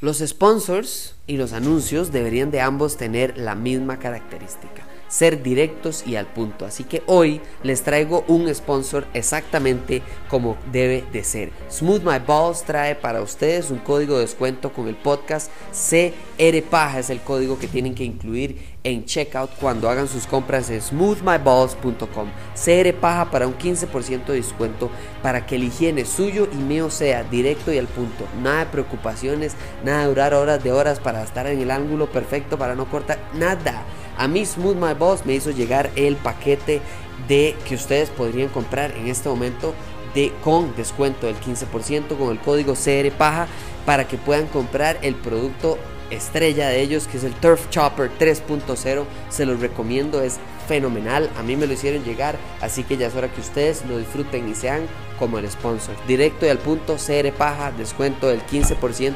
Los 0.02 0.20
sponsors 0.20 1.16
y 1.28 1.38
los 1.38 1.54
anuncios 1.54 2.12
deberían 2.12 2.52
de 2.52 2.60
ambos 2.60 2.98
tener 2.98 3.38
la 3.38 3.56
misma 3.56 4.00
característica 4.00 4.84
ser 5.14 5.44
directos 5.44 6.04
y 6.08 6.16
al 6.16 6.26
punto. 6.26 6.66
Así 6.66 6.86
que 6.86 7.04
hoy 7.06 7.40
les 7.62 7.84
traigo 7.84 8.26
un 8.28 8.54
sponsor 8.54 9.06
exactamente 9.14 10.02
como 10.28 10.58
debe 10.72 11.04
de 11.14 11.24
ser. 11.24 11.52
Smooth 11.70 12.02
My 12.02 12.18
Balls 12.26 12.64
trae 12.64 12.96
para 12.96 13.22
ustedes 13.22 13.70
un 13.70 13.78
código 13.78 14.16
de 14.16 14.22
descuento 14.22 14.74
con 14.74 14.88
el 14.88 14.96
podcast 14.96 15.52
CRPaja 15.72 17.00
es 17.00 17.12
el 17.12 17.20
código 17.22 17.60
que 17.60 17.68
tienen 17.68 17.94
que 17.94 18.04
incluir 18.04 18.74
en 18.84 19.06
checkout 19.06 19.52
cuando 19.62 19.88
hagan 19.88 20.08
sus 20.08 20.26
compras 20.26 20.72
en 20.72 20.82
smoothmyballs.com. 20.82 22.30
CRPaja 22.56 23.30
para 23.30 23.48
un 23.48 23.56
15% 23.56 24.26
de 24.26 24.34
descuento 24.34 24.90
para 25.22 25.46
que 25.46 25.58
el 25.58 25.66
higiene 25.66 26.06
suyo 26.06 26.50
y 26.52 26.56
mío 26.56 26.90
sea 26.90 27.24
directo 27.24 27.72
y 27.72 27.78
al 27.78 27.88
punto. 27.88 28.26
Nada 28.42 28.66
de 28.66 28.72
preocupaciones, 28.72 29.54
nada 29.86 30.02
de 30.02 30.08
durar 30.08 30.34
horas 30.34 30.64
de 30.64 30.72
horas 30.72 31.00
para 31.00 31.22
estar 31.22 31.46
en 31.46 31.62
el 31.62 31.70
ángulo 31.70 32.12
perfecto 32.12 32.58
para 32.58 32.74
no 32.74 32.90
cortar, 32.90 33.20
nada. 33.36 33.84
A 34.18 34.28
mí 34.28 34.46
Smooth 34.46 34.76
My 34.76 34.94
Boss 34.94 35.26
me 35.26 35.34
hizo 35.34 35.52
llegar 35.52 35.92
el 35.96 36.16
paquete 36.16 36.82
de 37.28 37.56
que 37.68 37.76
ustedes 37.76 38.10
podrían 38.10 38.50
comprar 38.50 38.92
en 38.92 39.08
este 39.08 39.30
momento 39.30 39.74
de, 40.14 40.32
con 40.44 40.76
descuento 40.76 41.28
del 41.28 41.40
15% 41.40 42.18
con 42.18 42.32
el 42.32 42.40
código 42.40 42.74
CRPAJA 42.76 43.48
para 43.86 44.08
que 44.08 44.18
puedan 44.18 44.48
comprar 44.48 45.00
el 45.02 45.16
producto 45.16 45.78
estrella 46.10 46.68
de 46.68 46.82
ellos 46.82 47.08
que 47.08 47.18
es 47.18 47.24
el 47.24 47.34
Turf 47.34 47.70
Chopper 47.70 48.12
3.0 48.20 49.06
se 49.30 49.46
los 49.46 49.60
recomiendo 49.60 50.22
es 50.22 50.40
fenomenal. 50.68 51.30
A 51.38 51.44
mí 51.44 51.56
me 51.56 51.66
lo 51.66 51.74
hicieron 51.74 52.04
llegar 52.04 52.38
así 52.62 52.84
que 52.84 52.98
ya 52.98 53.08
es 53.08 53.16
hora 53.16 53.32
que 53.32 53.42
ustedes 53.42 53.84
lo 53.88 53.98
disfruten 53.98 54.48
y 54.50 54.56
sean 54.56 54.88
como 55.18 55.40
el 55.40 55.50
sponsor. 55.50 55.96
Directo 56.08 56.46
y 56.46 56.50
al 56.50 56.60
punto 56.60 56.98
CRPAJA 56.98 57.72
descuento 57.72 58.28
del 58.28 58.46
15% 58.46 59.14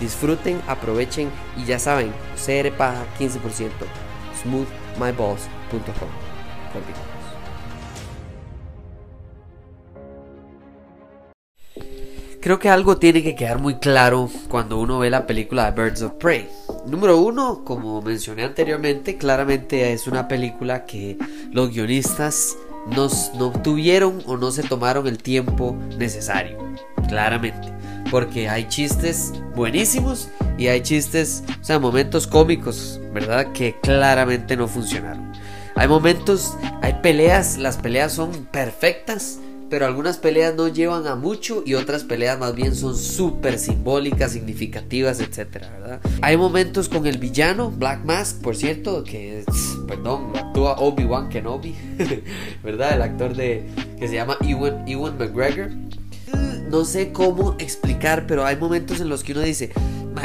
disfruten 0.00 0.60
aprovechen 0.66 1.30
y 1.56 1.64
ya 1.64 1.78
saben 1.78 2.12
CRPAJA 2.36 3.04
15% 3.18 4.07
smoothmyballs.com. 4.42 6.08
Continuamos. 6.72 7.18
Creo 12.40 12.58
que 12.60 12.68
algo 12.68 12.96
tiene 12.98 13.22
que 13.22 13.34
quedar 13.34 13.58
muy 13.58 13.74
claro 13.74 14.30
cuando 14.48 14.78
uno 14.78 15.00
ve 15.00 15.10
la 15.10 15.26
película 15.26 15.70
de 15.70 15.82
Birds 15.82 16.02
of 16.02 16.12
Prey. 16.14 16.48
Número 16.86 17.18
uno, 17.18 17.64
como 17.64 18.00
mencioné 18.00 18.44
anteriormente, 18.44 19.18
claramente 19.18 19.92
es 19.92 20.06
una 20.06 20.28
película 20.28 20.86
que 20.86 21.18
los 21.50 21.70
guionistas 21.70 22.56
no 22.86 23.52
tuvieron 23.62 24.22
o 24.24 24.36
no 24.36 24.50
se 24.50 24.62
tomaron 24.62 25.06
el 25.06 25.18
tiempo 25.18 25.76
necesario. 25.98 26.58
Claramente. 27.08 27.72
Porque 28.10 28.48
hay 28.48 28.68
chistes 28.68 29.32
buenísimos 29.54 30.30
y 30.58 30.66
hay 30.66 30.82
chistes, 30.82 31.44
o 31.60 31.64
sea, 31.64 31.78
momentos 31.78 32.26
cómicos, 32.26 33.00
¿verdad? 33.14 33.52
Que 33.52 33.76
claramente 33.80 34.56
no 34.56 34.66
funcionaron. 34.66 35.32
Hay 35.76 35.86
momentos, 35.86 36.56
hay 36.82 36.94
peleas, 37.02 37.56
las 37.56 37.76
peleas 37.76 38.12
son 38.12 38.46
perfectas, 38.46 39.38
pero 39.70 39.86
algunas 39.86 40.16
peleas 40.16 40.54
no 40.54 40.68
llevan 40.68 41.06
a 41.06 41.14
mucho 41.14 41.62
y 41.64 41.74
otras 41.74 42.02
peleas 42.02 42.38
más 42.38 42.54
bien 42.54 42.74
son 42.74 42.96
súper 42.96 43.58
simbólicas, 43.58 44.32
significativas, 44.32 45.20
etcétera, 45.20 45.70
¿verdad? 45.70 46.00
Hay 46.22 46.36
momentos 46.36 46.88
con 46.88 47.06
el 47.06 47.18
villano, 47.18 47.70
Black 47.70 48.04
Mask, 48.04 48.40
por 48.42 48.56
cierto, 48.56 49.04
que, 49.04 49.44
perdón, 49.86 50.32
actúa 50.34 50.78
Obi-Wan 50.78 51.28
Kenobi, 51.28 51.74
¿verdad? 52.64 52.94
El 52.94 53.02
actor 53.02 53.36
de, 53.36 53.64
que 53.98 54.08
se 54.08 54.14
llama 54.14 54.36
Ewan, 54.42 54.88
Ewan 54.88 55.16
McGregor. 55.18 55.70
No 56.70 56.84
sé 56.84 57.12
cómo 57.12 57.54
explicar, 57.58 58.26
pero 58.26 58.44
hay 58.44 58.56
momentos 58.56 59.00
en 59.00 59.08
los 59.08 59.24
que 59.24 59.32
uno 59.32 59.40
dice, 59.42 59.72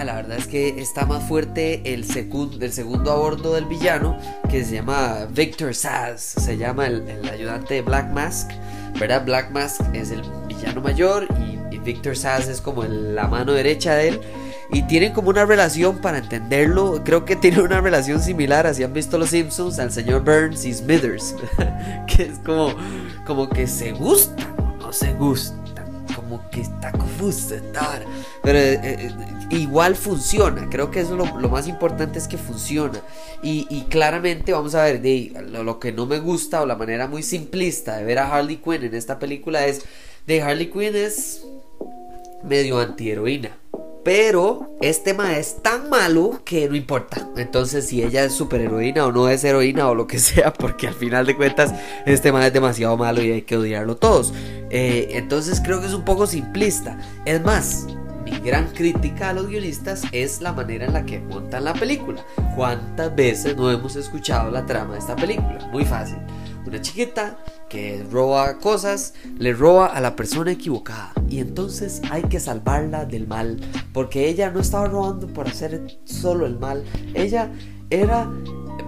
la 0.04 0.16
verdad 0.16 0.38
es 0.38 0.48
que 0.48 0.82
está 0.82 1.06
más 1.06 1.24
fuerte 1.28 1.94
el, 1.94 2.04
el 2.04 2.74
segundo 2.74 3.12
a 3.12 3.54
del 3.56 3.66
villano, 3.66 4.18
que 4.50 4.66
se 4.66 4.76
llama 4.76 5.28
Victor 5.32 5.74
Sass, 5.74 6.22
se 6.22 6.58
llama 6.58 6.88
el, 6.88 7.30
ayudante 7.32 7.76
de 7.76 7.82
Black 7.82 8.12
Mask, 8.12 8.50
¿verdad? 9.00 9.24
Black 9.26 9.52
Mask 9.52 9.82
es 9.94 10.12
el 10.12 10.22
villano 10.48 10.82
mayor 10.82 11.28
y, 11.40 11.54
Victor 11.84 12.16
Sass 12.16 12.48
es 12.48 12.62
como 12.62 12.86
la 12.86 13.28
mano 13.28 13.52
derecha 13.52 13.96
de 13.96 14.08
él. 14.08 14.22
Y 14.72 14.84
tienen 14.84 15.12
como 15.12 15.28
una 15.28 15.46
relación, 15.46 15.98
para 15.98 16.20
entenderlo, 16.20 17.02
creo 17.04 17.26
que 17.26 17.36
tienen 17.36 17.60
una 17.60 17.82
relación 17.82 18.22
similar, 18.22 18.66
así 18.66 18.84
han 18.84 18.94
visto 18.94 19.18
los 19.18 19.32
Simpsons, 19.32 19.80
al 19.80 19.92
señor 19.92 20.24
Burns 20.24 20.64
y 20.64 20.74
Smithers, 20.74 21.36
que 22.08 22.24
es 22.24 22.40
como, 22.40 22.74
como 23.26 23.50
que 23.50 23.68
se 23.68 23.92
gustan, 23.92 24.56
no 24.80 24.94
se 24.94 25.12
gustan 25.12 25.63
que 26.54 26.62
está 26.62 26.92
confuso, 26.92 27.56
pero 28.44 28.60
eh, 28.60 28.80
eh, 28.84 29.12
igual 29.50 29.96
funciona. 29.96 30.70
Creo 30.70 30.92
que 30.92 31.02
eso 31.02 31.16
lo, 31.16 31.26
lo, 31.40 31.50
más 31.50 31.68
importante 31.68 32.20
es 32.20 32.28
que 32.28 32.38
funciona. 32.38 33.02
Y, 33.42 33.86
claramente 33.90 34.54
vamos 34.54 34.76
a 34.76 34.84
ver, 34.84 35.02
de, 35.02 35.34
lo, 35.50 35.80
que 35.80 35.92
no 35.92 36.06
me 36.06 36.20
gusta 36.20 36.62
o 36.62 36.66
la 36.66 36.76
manera 36.76 37.08
muy 37.08 37.24
simplista 37.24 37.98
de 37.98 38.06
ver 38.06 38.20
a 38.20 38.34
Harley 38.34 38.58
Quinn 38.58 38.84
en 38.84 38.96
esta 38.96 39.20
película 39.20 39.66
es, 39.66 39.84
de 40.28 40.42
Harley 40.42 40.70
Quinn 40.70 40.96
es 40.96 41.44
medio 42.44 42.80
antiheroína. 42.80 43.63
Pero 44.04 44.76
este 44.82 45.12
tema 45.12 45.38
es 45.38 45.62
tan 45.62 45.90
malo 45.90 46.42
que 46.44 46.68
no 46.68 46.76
importa. 46.76 47.30
Entonces, 47.38 47.88
si 47.88 48.04
ella 48.04 48.26
es 48.26 48.34
superheroína 48.34 49.06
o 49.06 49.12
no 49.12 49.30
es 49.30 49.44
heroína 49.44 49.90
o 49.90 49.96
lo 49.96 50.08
que 50.08 50.20
sea, 50.20 50.52
porque 50.52 50.88
al 50.88 50.94
final 50.94 51.26
de 51.26 51.36
cuentas 51.36 51.74
este 52.06 52.30
tema 52.30 52.46
es 52.46 52.54
demasiado 52.54 52.98
malo 52.98 53.22
y 53.22 53.32
hay 53.32 53.42
que 53.44 53.58
odiarlo 53.58 53.96
todos. 53.96 54.34
Eh, 54.70 55.10
entonces, 55.12 55.62
creo 55.64 55.80
que 55.80 55.88
es 55.88 55.94
un 55.94 56.04
poco 56.04 56.28
simplista. 56.28 56.98
Es 57.26 57.42
más, 57.44 57.88
mi 58.26 58.32
gran 58.40 58.68
crítica 58.68 59.30
a 59.30 59.34
los 59.34 59.48
guionistas 59.48 60.04
es 60.12 60.42
la 60.42 60.54
manera 60.54 60.86
en 60.86 60.94
la 60.94 61.06
que 61.06 61.20
montan 61.20 61.64
la 61.64 61.74
película. 61.74 62.26
¿Cuántas 62.56 63.16
veces 63.16 63.56
no 63.56 63.72
hemos 63.72 63.96
escuchado 63.96 64.52
la 64.52 64.66
trama 64.66 64.94
de 64.94 65.00
esta 65.00 65.16
película? 65.16 65.70
Muy 65.72 65.86
fácil. 65.86 66.18
Una 66.66 66.82
chiquita 66.82 67.38
que 67.70 68.06
roba 68.12 68.58
cosas, 68.60 69.14
le 69.38 69.54
roba 69.54 69.88
a 69.88 70.00
la 70.02 70.16
persona 70.16 70.52
equivocada. 70.52 71.12
Y 71.30 71.40
entonces 71.40 72.02
hay 72.10 72.24
que 72.24 72.40
salvarla 72.40 73.06
del 73.06 73.28
mal. 73.28 73.60
Porque 73.92 74.30
ella 74.30 74.50
no 74.52 74.60
estaba 74.60 74.88
robando 74.88 75.28
por 75.28 75.48
hacer 75.48 76.00
solo 76.06 76.46
el 76.46 76.58
mal. 76.58 76.84
Ella 77.14 77.52
era 77.90 78.30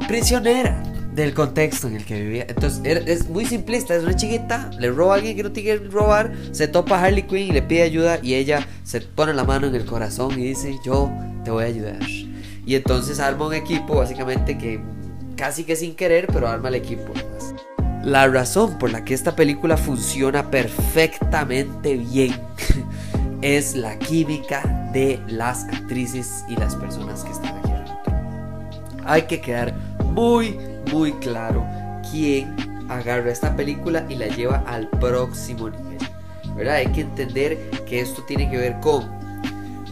prisionera 0.07 0.81
del 1.15 1.33
contexto 1.33 1.87
en 1.87 1.95
el 1.95 2.05
que 2.05 2.21
vivía. 2.21 2.45
Entonces 2.47 2.81
es 3.07 3.29
muy 3.29 3.45
simplista, 3.45 3.95
es 3.95 4.03
una 4.03 4.15
chiquita, 4.15 4.69
le 4.79 4.91
roba 4.91 5.13
a 5.13 5.17
alguien 5.17 5.35
que 5.35 5.43
no 5.43 5.51
tiene 5.51 5.79
que 5.79 5.87
robar, 5.87 6.33
se 6.51 6.67
topa 6.67 6.97
a 6.97 7.05
Harley 7.05 7.23
Quinn 7.23 7.47
y 7.47 7.51
le 7.51 7.61
pide 7.61 7.83
ayuda 7.83 8.19
y 8.21 8.35
ella 8.35 8.67
se 8.83 9.01
pone 9.01 9.33
la 9.33 9.45
mano 9.45 9.67
en 9.67 9.75
el 9.75 9.85
corazón 9.85 10.37
y 10.37 10.43
dice, 10.43 10.75
yo 10.85 11.09
te 11.43 11.51
voy 11.51 11.63
a 11.63 11.67
ayudar. 11.67 11.99
Y 12.65 12.75
entonces 12.75 13.19
arma 13.19 13.47
un 13.47 13.53
equipo 13.53 13.95
básicamente 13.95 14.57
que 14.57 14.81
casi 15.37 15.63
que 15.63 15.75
sin 15.75 15.95
querer, 15.95 16.27
pero 16.27 16.47
arma 16.47 16.69
el 16.69 16.75
equipo. 16.75 17.13
La 18.05 18.27
razón 18.27 18.77
por 18.77 18.91
la 18.91 19.03
que 19.03 19.15
esta 19.15 19.35
película 19.35 19.77
funciona 19.77 20.51
perfectamente 20.51 21.97
bien 21.97 22.35
es 23.41 23.75
la 23.75 23.97
química 23.97 24.61
de 24.93 25.19
las 25.27 25.63
actrices 25.63 26.45
y 26.47 26.55
las 26.55 26.75
personas 26.75 27.23
que 27.23 27.31
están 27.31 27.57
aquí 27.57 27.71
Hay 29.05 29.23
que 29.23 29.41
quedar 29.41 29.73
muy, 30.03 30.55
muy 30.91 31.13
claro 31.13 31.65
quién 32.11 32.55
agarra 32.89 33.31
esta 33.31 33.55
película 33.55 34.05
y 34.07 34.13
la 34.13 34.27
lleva 34.27 34.63
al 34.67 34.87
próximo 34.87 35.71
nivel. 35.71 35.97
¿verdad? 36.55 36.75
Hay 36.75 36.87
que 36.91 37.01
entender 37.01 37.57
que 37.87 38.01
esto 38.01 38.21
tiene 38.27 38.51
que 38.51 38.57
ver 38.57 38.79
con 38.81 39.09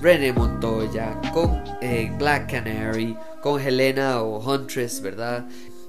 René 0.03 0.31
Montoya, 0.33 1.19
con 1.33 1.63
eh, 1.81 2.13
Black 2.19 2.51
Canary, 2.51 3.17
con 3.41 3.59
Helena 3.59 4.21
o 4.21 4.37
Huntress, 4.39 5.01
¿verdad? 5.01 5.45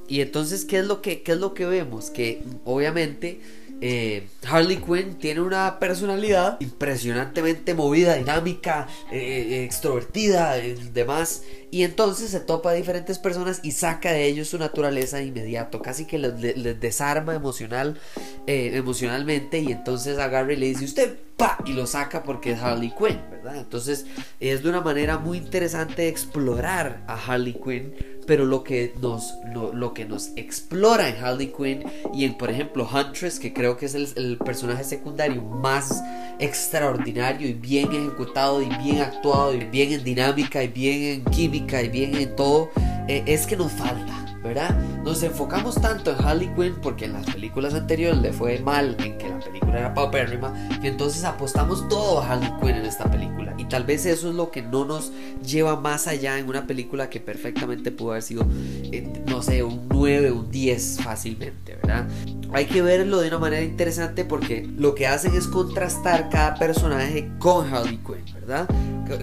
Y 0.08 0.20
entonces, 0.20 0.64
¿qué 0.64 0.78
es 0.78 0.86
lo 0.86 1.00
que, 1.00 1.22
qué 1.22 1.32
es 1.32 1.38
lo 1.38 1.54
que 1.54 1.66
vemos? 1.66 2.10
Que 2.10 2.42
obviamente 2.64 3.40
eh, 3.80 4.28
Harley 4.48 4.76
Quinn 4.78 5.18
tiene 5.18 5.40
una 5.40 5.78
personalidad 5.78 6.58
impresionantemente 6.60 7.74
movida, 7.74 8.14
dinámica, 8.14 8.86
eh, 9.10 9.18
eh, 9.18 9.64
extrovertida, 9.64 10.58
y 10.64 10.74
demás. 10.92 11.42
Y 11.74 11.82
entonces 11.82 12.30
se 12.30 12.38
topa 12.38 12.70
a 12.70 12.74
diferentes 12.74 13.18
personas 13.18 13.58
y 13.64 13.72
saca 13.72 14.12
de 14.12 14.26
ellos 14.26 14.46
su 14.46 14.58
naturaleza 14.58 15.16
de 15.16 15.24
inmediato. 15.24 15.82
Casi 15.82 16.04
que 16.04 16.18
les, 16.18 16.78
desarma 16.78 17.34
emocional, 17.34 17.98
emocionalmente. 18.46 19.58
Y 19.58 19.72
entonces 19.72 20.20
agarra 20.20 20.52
y 20.52 20.56
le 20.56 20.66
dice: 20.66 20.84
Usted 20.84 21.18
pa 21.36 21.58
y 21.66 21.72
lo 21.72 21.88
saca 21.88 22.22
porque 22.22 22.52
es 22.52 22.60
Harley 22.60 22.92
Quinn, 22.96 23.20
¿verdad? 23.28 23.56
Entonces 23.56 24.06
es 24.38 24.62
de 24.62 24.68
una 24.68 24.82
manera 24.82 25.18
muy 25.18 25.38
interesante 25.38 26.06
explorar 26.06 27.02
a 27.08 27.16
Harley 27.16 27.54
Quinn 27.54 27.92
pero 28.26 28.44
lo 28.44 28.64
que 28.64 28.94
nos, 29.00 29.34
lo, 29.52 29.94
que 29.94 30.04
nos 30.04 30.30
explora 30.36 31.08
en 31.08 31.22
Harley 31.22 31.52
Quinn 31.56 31.84
y 32.12 32.24
en, 32.24 32.36
por 32.36 32.50
ejemplo, 32.50 32.88
Huntress, 32.90 33.38
que 33.38 33.52
creo 33.52 33.76
que 33.76 33.86
es 33.86 33.94
el, 33.94 34.38
personaje 34.38 34.84
secundario 34.84 35.42
más 35.42 36.02
extraordinario 36.38 37.48
y 37.48 37.52
bien 37.52 37.92
ejecutado 37.92 38.60
y 38.60 38.68
bien 38.82 39.00
actuado 39.00 39.54
y 39.54 39.64
bien 39.64 39.92
en 39.92 40.04
dinámica 40.04 40.62
y 40.62 40.68
bien 40.68 41.02
en 41.02 41.24
química 41.24 41.63
y 41.66 41.88
bien 41.88 42.14
en 42.14 42.36
todo, 42.36 42.70
eh, 43.08 43.22
es 43.26 43.46
que 43.46 43.56
nos 43.56 43.72
falta 43.72 44.24
¿verdad? 44.44 44.78
Nos 45.02 45.22
enfocamos 45.22 45.80
tanto 45.80 46.10
en 46.10 46.22
Harley 46.22 46.48
Quinn 46.54 46.74
porque 46.82 47.06
en 47.06 47.14
las 47.14 47.24
películas 47.24 47.72
anteriores 47.72 48.20
le 48.20 48.30
fue 48.30 48.58
mal 48.58 48.94
en 49.02 49.16
que 49.16 49.26
la 49.26 49.38
película 49.38 49.78
era 49.78 49.94
paupérrima 49.94 50.52
que 50.82 50.88
entonces 50.88 51.24
apostamos 51.24 51.88
todo 51.88 52.20
a 52.20 52.30
Harley 52.30 52.52
Quinn 52.60 52.76
en 52.76 52.84
esta 52.84 53.10
película 53.10 53.54
y 53.56 53.64
tal 53.64 53.84
vez 53.84 54.04
eso 54.04 54.28
es 54.28 54.34
lo 54.34 54.50
que 54.50 54.60
no 54.60 54.84
nos 54.84 55.12
lleva 55.42 55.80
más 55.80 56.06
allá 56.06 56.38
en 56.38 56.46
una 56.46 56.66
película 56.66 57.08
que 57.08 57.20
perfectamente 57.20 57.90
pudo 57.90 58.10
haber 58.10 58.22
sido, 58.22 58.46
eh, 58.92 59.10
no 59.26 59.40
sé, 59.40 59.62
un 59.62 59.88
9, 59.88 60.30
un 60.30 60.50
10 60.50 61.00
fácilmente, 61.02 61.76
¿verdad? 61.76 62.06
Hay 62.52 62.66
que 62.66 62.82
verlo 62.82 63.20
de 63.20 63.28
una 63.28 63.38
manera 63.38 63.62
interesante 63.62 64.24
porque 64.24 64.68
lo 64.76 64.94
que 64.94 65.06
hacen 65.06 65.34
es 65.34 65.46
contrastar 65.46 66.28
cada 66.28 66.54
personaje 66.54 67.30
con 67.38 67.72
Harley 67.72 67.98
Quinn, 67.98 68.24
¿verdad? 68.34 68.68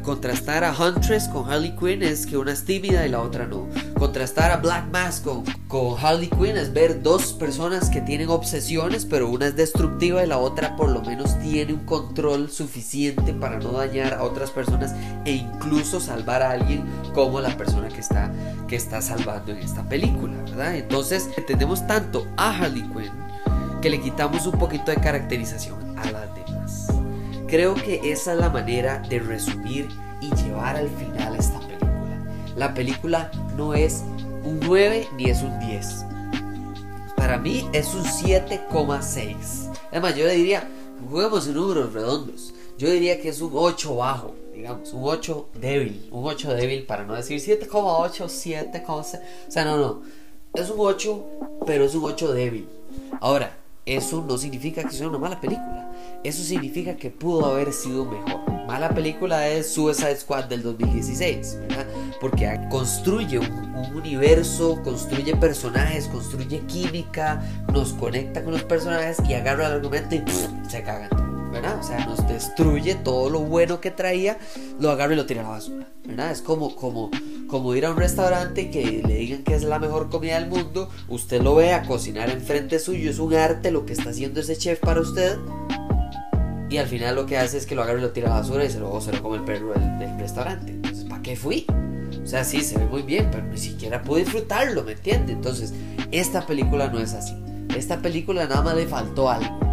Contrastar 0.04 0.64
a 0.64 0.74
Huntress 0.78 1.28
con 1.28 1.50
Harley 1.50 1.76
Quinn 1.76 2.04
es 2.04 2.26
que 2.26 2.38
una 2.38 2.52
es 2.52 2.66
tímida 2.66 3.06
y 3.06 3.10
la 3.10 3.22
otra 3.22 3.48
no. 3.48 3.68
Contrastar 3.98 4.52
a 4.52 4.58
Black 4.58 4.92
Mask 4.92 5.24
con, 5.24 5.44
con 5.68 5.98
Harley 6.00 6.30
Quinn 6.30 6.58
es 6.58 6.74
ver 6.74 7.02
dos 7.02 7.34
personas 7.34 7.90
que 7.90 8.02
tienen 8.02 8.30
obsesiones, 8.30 9.06
pero 9.06 9.30
una 9.30 9.48
es 9.48 9.56
destructiva 9.56 10.24
y 10.24 10.28
la 10.28 10.38
otra 10.38 10.76
por 10.76 10.90
lo 10.90 11.02
menos 11.02 11.40
tiene 11.40 11.74
un 11.74 11.86
control 11.86 12.50
suficiente 12.50 13.34
para 13.34 13.60
no 13.60 13.72
dañar 13.72 14.14
a 14.14 14.24
otras 14.24 14.52
personas 14.52 14.94
e 15.26 15.32
incluso 15.32 16.00
salvar 16.00 16.42
a 16.42 16.52
alguien 16.52 16.84
como 17.14 17.40
la 17.42 17.56
persona 17.58 17.88
que 17.90 18.02
está, 18.02 18.32
que 18.68 18.76
está 18.76 19.02
salvando 19.02 19.52
en 19.52 19.60
esta 19.60 19.88
película, 19.88 20.34
¿verdad? 20.52 20.76
Entonces 20.76 21.30
entendemos 21.38 21.86
tanto 21.88 22.28
a 22.38 22.56
Harley 22.56 22.84
Quinn 22.84 23.12
que 23.82 23.90
le 23.90 24.00
quitamos 24.00 24.46
un 24.46 24.60
poquito 24.60 24.92
de 24.92 24.98
caracterización 24.98 25.98
a 25.98 26.12
las 26.12 26.36
demás. 26.36 26.88
Creo 27.48 27.74
que 27.74 28.12
esa 28.12 28.34
es 28.34 28.40
la 28.40 28.50
manera 28.50 29.00
de 29.10 29.20
resumir 29.20 29.90
y 30.22 30.34
llevar 30.36 30.76
al 30.76 30.90
final 30.90 31.36
esta 31.36 31.60
película. 31.60 31.92
La 32.56 32.74
película 32.74 33.32
no 33.58 33.74
es 33.74 34.04
un 34.44 34.60
9 34.60 35.08
ni 35.18 35.30
es 35.30 35.42
un 35.42 35.60
10. 35.60 36.06
Para 37.16 37.38
mí 37.38 37.68
es 37.74 37.94
un 37.94 38.04
7,6. 38.04 39.72
Además, 39.92 40.16
yo 40.16 40.26
le 40.26 40.36
diría, 40.36 40.68
juguemos 41.10 41.48
en 41.48 41.56
números 41.56 41.94
redondos. 41.94 42.54
Yo 42.78 42.90
diría 42.90 43.20
que 43.20 43.30
es 43.30 43.42
un 43.42 43.52
8 43.54 43.96
bajo, 43.96 44.34
digamos, 44.54 44.94
un 44.94 45.04
8 45.04 45.50
débil. 45.56 46.08
Un 46.12 46.26
8 46.26 46.54
débil 46.54 46.84
para 46.86 47.04
no 47.04 47.16
decir 47.16 47.40
7,8, 47.40 48.26
7,6. 48.26 49.20
O 49.48 49.52
sea, 49.52 49.66
no, 49.66 49.78
no. 49.78 50.02
Es 50.54 50.70
un 50.70 50.76
8, 50.80 51.26
pero 51.66 51.86
es 51.86 51.96
un 51.96 52.04
8 52.04 52.34
débil. 52.34 52.68
Ahora, 53.22 53.58
eso 53.86 54.22
no 54.28 54.38
significa 54.38 54.84
que 54.84 54.92
sea 54.92 55.08
una 55.08 55.18
mala 55.18 55.40
película. 55.40 55.90
Eso 56.26 56.44
significa 56.44 56.98
que 56.98 57.10
pudo 57.10 57.46
haber 57.46 57.72
sido 57.72 58.04
mejor. 58.04 58.42
Mala 58.68 58.90
película 58.94 59.48
es 59.48 59.72
Suicide 59.72 60.18
Squad 60.18 60.46
del 60.46 60.62
2016, 60.62 61.58
¿verdad? 61.62 61.88
Porque 62.20 62.60
construye 62.70 63.40
un, 63.40 63.72
universo, 63.96 64.82
construye 64.84 65.36
personajes, 65.38 66.08
construye 66.08 66.60
química, 66.68 67.42
nos 67.72 67.94
conecta 67.94 68.44
con 68.44 68.52
los 68.52 68.64
personajes 68.64 69.18
y 69.28 69.34
agarra 69.34 69.68
el 69.68 69.74
argumento 69.74 70.16
y 70.16 70.24
se 70.70 70.84
cagan. 70.84 71.10
¿verdad? 71.52 71.80
O 71.80 71.84
sea, 71.84 72.06
nos 72.06 72.26
destruye 72.28 72.96
todo 72.96 73.30
lo 73.30 73.40
bueno 73.40 73.82
que 73.82 73.92
traía, 73.92 74.38
lo 74.80 74.90
agarra 74.90 75.14
y 75.14 75.16
lo 75.18 75.26
tira 75.26 75.42
a 75.42 75.44
la 75.44 75.50
basura, 75.50 75.88
¿verdad? 76.06 76.32
Es 76.32 76.42
como, 76.42 76.76
como, 76.76 77.12
como 77.52 77.76
ir 77.76 77.86
a 77.86 77.92
un 77.92 77.98
restaurante 77.98 78.62
y 78.62 78.72
que 78.72 79.04
le 79.06 79.16
digan 79.16 79.44
que 79.44 79.54
es 79.54 79.64
la 79.64 79.78
mejor 79.78 80.10
comida 80.10 80.40
del 80.40 80.50
mundo, 80.50 80.90
usted 81.10 81.42
lo 81.42 81.54
ve 81.54 81.74
a 81.74 81.84
cocinar 81.84 82.30
enfrente 82.30 82.80
suyo, 82.80 83.12
es 83.12 83.20
un 83.20 83.34
arte 83.34 83.72
lo 83.72 83.86
que 83.86 83.92
está 83.92 84.12
haciendo 84.12 84.40
ese 84.40 84.56
chef 84.56 84.80
para 84.80 85.02
usted, 85.02 85.38
y 86.70 86.78
al 86.78 86.88
final 86.88 87.16
lo 87.16 87.26
que 87.26 87.38
hace 87.38 87.58
es 87.58 87.66
que 87.66 87.76
lo 87.76 87.84
agarra 87.84 88.00
y 88.00 88.04
lo 88.04 88.12
tira 88.12 88.28
a 88.28 88.36
la 88.36 88.40
basura 88.40 88.64
y 88.64 88.70
se 88.70 88.80
lo, 88.80 89.02
se 89.02 89.12
lo 89.12 89.22
come 89.22 89.36
el 89.36 89.44
perro 89.44 89.74
del, 89.74 90.18
restaurante. 90.18 90.72
Entonces, 90.72 91.04
¿para 91.04 91.22
qué 91.22 91.36
fui? 91.36 91.66
O 92.24 92.26
sea, 92.26 92.46
sí, 92.46 92.62
se 92.62 92.78
ve 92.78 92.86
muy 92.86 93.02
bien, 93.02 93.28
pero 93.30 93.44
ni 93.44 93.58
siquiera 93.58 94.02
pude 94.02 94.22
disfrutarlo, 94.22 94.84
¿me 94.84 94.94
entiende? 94.94 95.34
Entonces, 95.34 95.74
esta 96.12 96.46
película 96.46 96.88
no 96.88 97.00
es 97.00 97.14
así. 97.14 97.36
Esta 97.76 98.02
película 98.02 98.48
nada 98.48 98.62
más 98.62 98.76
le 98.76 98.88
faltó 98.88 99.30
algo. 99.30 99.71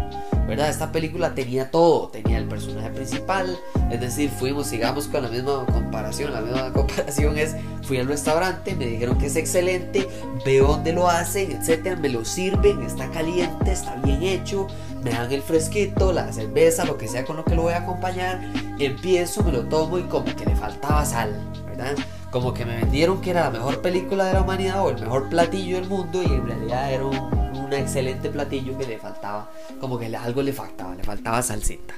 ¿Verdad? 0.49 0.69
Esta 0.69 0.91
película 0.91 1.35
tenía 1.35 1.69
todo, 1.69 2.09
tenía 2.09 2.39
el 2.39 2.45
personaje 2.45 2.89
principal, 2.89 3.57
es 3.91 4.01
decir, 4.01 4.31
fuimos, 4.31 4.67
sigamos 4.67 5.07
con 5.07 5.21
la 5.21 5.29
misma 5.29 5.63
comparación, 5.67 6.33
la 6.33 6.41
misma 6.41 6.73
comparación 6.73 7.37
es, 7.37 7.55
fui 7.83 7.99
al 7.99 8.07
restaurante, 8.07 8.75
me 8.75 8.87
dijeron 8.87 9.19
que 9.19 9.27
es 9.27 9.35
excelente, 9.35 10.07
veo 10.43 10.67
dónde 10.67 10.91
lo 10.91 11.07
hacen, 11.07 11.51
etcétera, 11.51 11.95
me 11.95 12.09
lo 12.09 12.25
sirven, 12.25 12.81
está 12.81 13.09
caliente, 13.11 13.71
está 13.71 13.95
bien 13.97 14.23
hecho, 14.23 14.67
me 15.03 15.11
dan 15.11 15.31
el 15.31 15.43
fresquito, 15.43 16.11
la 16.11 16.33
cerveza, 16.33 16.83
lo 16.83 16.97
que 16.97 17.07
sea 17.07 17.23
con 17.25 17.37
lo 17.37 17.45
que 17.45 17.53
lo 17.53 17.61
voy 17.61 17.73
a 17.73 17.83
acompañar, 17.83 18.41
empiezo, 18.79 19.43
me 19.43 19.51
lo 19.51 19.65
tomo 19.65 19.99
y 19.99 20.03
como 20.03 20.35
que 20.35 20.45
le 20.45 20.55
faltaba 20.55 21.05
sal, 21.05 21.31
¿verdad? 21.67 21.95
Como 22.31 22.55
que 22.55 22.65
me 22.65 22.75
vendieron 22.75 23.21
que 23.21 23.29
era 23.29 23.45
la 23.45 23.51
mejor 23.51 23.81
película 23.81 24.25
de 24.25 24.33
la 24.33 24.41
humanidad 24.41 24.83
o 24.83 24.89
el 24.89 24.99
mejor 24.99 25.29
platillo 25.29 25.77
del 25.77 25.87
mundo 25.87 26.23
y 26.23 26.25
en 26.25 26.47
realidad 26.47 26.91
era 26.91 27.05
un 27.05 27.38
un 27.69 27.75
excelente 27.75 28.29
platillo 28.29 28.77
que 28.77 28.87
le 28.87 28.97
faltaba, 28.97 29.51
como 29.79 29.99
que 29.99 30.07
algo 30.15 30.41
le 30.41 30.53
faltaba, 30.53 30.95
le 30.95 31.03
faltaba 31.03 31.41
salsita. 31.41 31.93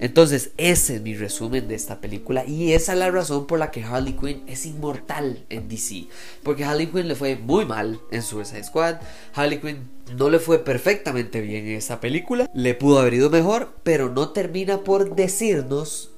Entonces, 0.00 0.50
ese 0.56 0.96
es 0.96 1.02
mi 1.02 1.14
resumen 1.14 1.68
de 1.68 1.76
esta 1.76 2.00
película 2.00 2.44
y 2.44 2.72
esa 2.72 2.92
es 2.92 2.98
la 2.98 3.10
razón 3.10 3.46
por 3.46 3.58
la 3.60 3.70
que 3.70 3.84
Harley 3.84 4.14
Quinn 4.14 4.42
es 4.46 4.66
inmortal 4.66 5.44
en 5.48 5.68
DC. 5.68 6.06
Porque 6.42 6.64
Harley 6.64 6.88
Quinn 6.88 7.06
le 7.06 7.14
fue 7.14 7.36
muy 7.36 7.64
mal 7.64 8.00
en 8.10 8.22
Suicide 8.22 8.64
Squad, 8.64 8.96
Harley 9.34 9.60
Quinn 9.60 9.88
no 10.16 10.28
le 10.28 10.40
fue 10.40 10.58
perfectamente 10.58 11.40
bien 11.40 11.66
en 11.68 11.76
esa 11.76 12.00
película, 12.00 12.50
le 12.52 12.74
pudo 12.74 12.98
haber 12.98 13.14
ido 13.14 13.30
mejor, 13.30 13.74
pero 13.84 14.08
no 14.08 14.30
termina 14.30 14.78
por 14.80 15.14
decirnos 15.14 16.10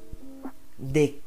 de 0.79 1.21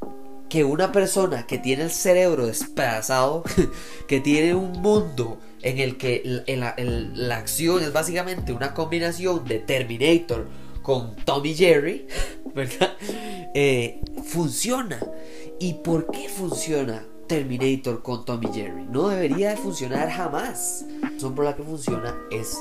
que 0.50 0.64
una 0.64 0.92
persona 0.92 1.46
que 1.46 1.58
tiene 1.58 1.84
el 1.84 1.92
cerebro 1.92 2.48
despedazado, 2.48 3.44
que 4.08 4.20
tiene 4.20 4.54
un 4.54 4.72
mundo 4.82 5.40
en 5.62 5.80
el 5.80 5.98
que 5.98 6.22
la, 6.48 7.38
acción 7.38 7.84
es 7.84 7.92
básicamente 7.92 8.54
una 8.54 8.74
combinación 8.74 9.46
de 9.46 9.60
Terminator 9.60 10.48
con 10.82 11.16
Tommy 11.18 11.54
Jerry, 11.54 12.08
¿verdad? 12.56 12.94
Eh, 13.54 14.02
funciona. 14.24 15.00
¿Y 15.60 15.74
por 15.74 16.10
qué 16.12 16.30
funciona 16.30 17.04
Terminator 17.28 18.02
con 18.02 18.24
Tommy 18.24 18.48
Jerry? 18.54 18.86
No 18.90 19.10
debería 19.10 19.50
de 19.50 19.58
funcionar 19.58 20.10
jamás. 20.10 20.86
La 21.02 21.10
razón 21.10 21.36
por 21.36 21.46
la 21.46 21.56
que 21.56 21.64
funciona 21.64 22.16
es 22.32 22.58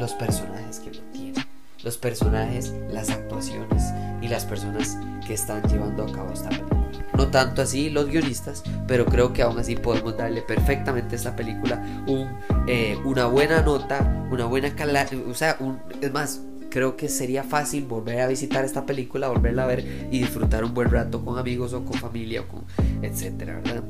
los 0.00 0.14
personajes 0.14 0.80
que 0.80 0.90
tiene. 1.12 1.46
Los 1.84 1.96
personajes, 1.96 2.72
las 2.90 3.10
actuaciones 3.10 3.84
y 4.20 4.28
las 4.28 4.44
personas 4.44 4.96
que 5.26 5.34
están 5.34 5.62
llevando 5.68 6.04
a 6.04 6.12
cabo 6.12 6.32
esta 6.32 6.48
película. 6.48 6.77
No 7.18 7.26
tanto 7.26 7.62
así 7.62 7.90
los 7.90 8.06
guionistas, 8.06 8.62
pero 8.86 9.04
creo 9.04 9.32
que 9.32 9.42
aún 9.42 9.58
así 9.58 9.74
podemos 9.74 10.16
darle 10.16 10.40
perfectamente 10.40 11.16
a 11.16 11.18
esta 11.18 11.34
película 11.34 12.04
un, 12.06 12.28
eh, 12.68 12.96
una 13.04 13.26
buena 13.26 13.60
nota, 13.60 14.26
una 14.30 14.44
buena 14.44 14.72
calidad. 14.76 15.08
O 15.28 15.34
sea, 15.34 15.56
un, 15.58 15.80
es 16.00 16.12
más, 16.12 16.42
creo 16.70 16.96
que 16.96 17.08
sería 17.08 17.42
fácil 17.42 17.86
volver 17.86 18.20
a 18.20 18.28
visitar 18.28 18.64
esta 18.64 18.86
película, 18.86 19.26
volverla 19.26 19.64
a 19.64 19.66
ver 19.66 20.08
y 20.12 20.20
disfrutar 20.20 20.62
un 20.62 20.74
buen 20.74 20.92
rato 20.92 21.24
con 21.24 21.36
amigos 21.40 21.72
o 21.72 21.84
con 21.84 21.94
familia 21.94 22.42
o 22.42 22.46
con 22.46 22.64
etcétera, 23.02 23.60
¿verdad? 23.64 23.82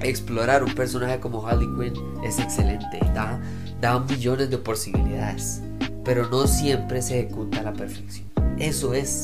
Explorar 0.00 0.64
un 0.64 0.74
personaje 0.74 1.20
como 1.20 1.46
Harley 1.46 1.68
Quinn 1.78 2.02
es 2.24 2.38
excelente, 2.38 2.98
da, 3.14 3.38
da 3.82 4.00
millones 4.00 4.48
de 4.48 4.56
posibilidades, 4.56 5.60
pero 6.02 6.26
no 6.30 6.46
siempre 6.46 7.02
se 7.02 7.20
ejecuta 7.20 7.60
a 7.60 7.64
la 7.64 7.72
perfección. 7.74 8.26
Eso 8.58 8.94
es 8.94 9.22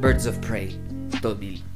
Birds 0.00 0.26
of 0.26 0.36
Prey 0.38 0.76
2000. 1.22 1.75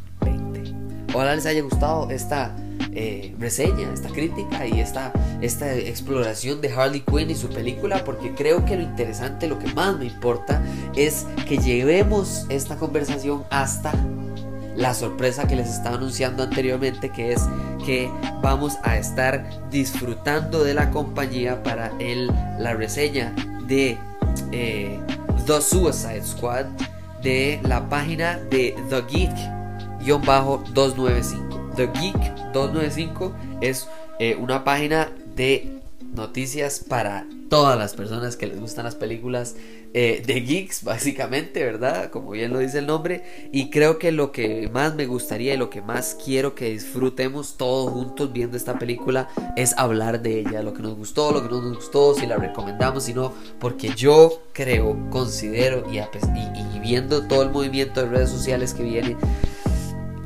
Ojalá 1.12 1.34
les 1.34 1.46
haya 1.46 1.62
gustado 1.62 2.10
esta 2.10 2.54
eh, 2.92 3.34
reseña, 3.38 3.92
esta 3.92 4.08
crítica 4.08 4.66
y 4.66 4.80
esta, 4.80 5.12
esta 5.40 5.74
exploración 5.74 6.60
de 6.60 6.72
Harley 6.72 7.00
Quinn 7.00 7.30
y 7.30 7.34
su 7.34 7.48
película, 7.48 8.04
porque 8.04 8.34
creo 8.34 8.64
que 8.64 8.76
lo 8.76 8.82
interesante, 8.82 9.46
lo 9.46 9.58
que 9.58 9.72
más 9.74 9.96
me 9.96 10.06
importa, 10.06 10.62
es 10.96 11.26
que 11.46 11.58
llevemos 11.58 12.46
esta 12.48 12.76
conversación 12.76 13.44
hasta 13.50 13.92
la 14.76 14.94
sorpresa 14.94 15.46
que 15.46 15.56
les 15.56 15.68
estaba 15.68 15.96
anunciando 15.96 16.42
anteriormente, 16.42 17.10
que 17.10 17.32
es 17.32 17.42
que 17.84 18.10
vamos 18.42 18.76
a 18.82 18.96
estar 18.96 19.44
disfrutando 19.70 20.64
de 20.64 20.74
la 20.74 20.90
compañía 20.90 21.62
para 21.62 21.92
el, 21.98 22.26
la 22.58 22.74
reseña 22.74 23.32
de 23.66 23.98
eh, 24.52 24.98
The 25.46 25.60
Suicide 25.60 26.24
Squad 26.24 26.66
de 27.22 27.60
la 27.64 27.88
página 27.88 28.38
de 28.50 28.74
The 28.88 29.02
Geek 29.08 29.59
295. 30.04 31.70
The 31.76 31.86
Geek 31.86 32.52
295 32.52 33.32
es 33.60 33.88
eh, 34.18 34.36
una 34.36 34.64
página 34.64 35.10
de 35.36 35.80
noticias 36.14 36.84
para 36.86 37.26
todas 37.48 37.78
las 37.78 37.94
personas 37.94 38.36
que 38.36 38.46
les 38.46 38.60
gustan 38.60 38.84
las 38.84 38.94
películas 38.94 39.56
eh, 39.92 40.22
de 40.24 40.40
geeks, 40.40 40.84
básicamente, 40.84 41.64
¿verdad? 41.64 42.10
Como 42.10 42.30
bien 42.30 42.52
lo 42.52 42.60
dice 42.60 42.78
el 42.78 42.86
nombre. 42.86 43.24
Y 43.52 43.70
creo 43.70 43.98
que 43.98 44.12
lo 44.12 44.30
que 44.30 44.70
más 44.72 44.94
me 44.94 45.06
gustaría 45.06 45.54
y 45.54 45.56
lo 45.56 45.68
que 45.68 45.82
más 45.82 46.16
quiero 46.24 46.54
que 46.54 46.70
disfrutemos 46.70 47.56
todos 47.56 47.92
juntos 47.92 48.32
viendo 48.32 48.56
esta 48.56 48.78
película 48.78 49.28
es 49.56 49.76
hablar 49.76 50.22
de 50.22 50.40
ella, 50.40 50.62
lo 50.62 50.72
que 50.74 50.82
nos 50.82 50.96
gustó, 50.96 51.32
lo 51.32 51.42
que 51.42 51.48
no 51.48 51.60
nos 51.60 51.76
gustó, 51.76 52.14
si 52.14 52.26
la 52.26 52.36
recomendamos, 52.36 53.04
si 53.04 53.14
no, 53.14 53.32
porque 53.58 53.90
yo 53.96 54.42
creo, 54.52 54.96
considero 55.10 55.84
y, 55.90 55.98
y 55.98 56.78
viendo 56.80 57.26
todo 57.26 57.42
el 57.42 57.50
movimiento 57.50 58.00
de 58.00 58.08
redes 58.08 58.30
sociales 58.30 58.74
que 58.74 58.84
viene, 58.84 59.16